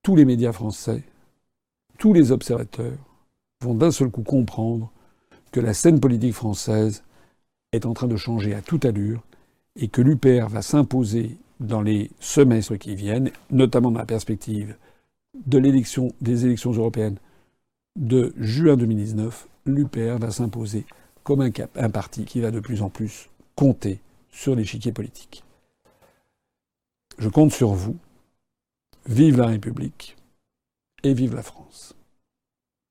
[0.03, 1.03] tous les médias français,
[1.99, 2.99] tous les observateurs
[3.62, 4.93] vont d'un seul coup comprendre
[5.53, 7.03] que la scène politique française
[7.72, 9.22] est en train de changer à toute allure
[9.76, 14.76] et que l'UPR va s'imposer dans les semestres qui viennent, notamment dans la perspective
[15.47, 17.18] de l'élection, des élections européennes
[17.97, 20.84] de juin 2019, l'UPR va s'imposer
[21.25, 24.01] comme un, parti qui va de plus en plus compter
[24.31, 25.45] sur l'échiquier politique.
[27.18, 27.97] Je compte sur vous.
[29.07, 30.16] Vive la République
[31.03, 31.91] et vive la France.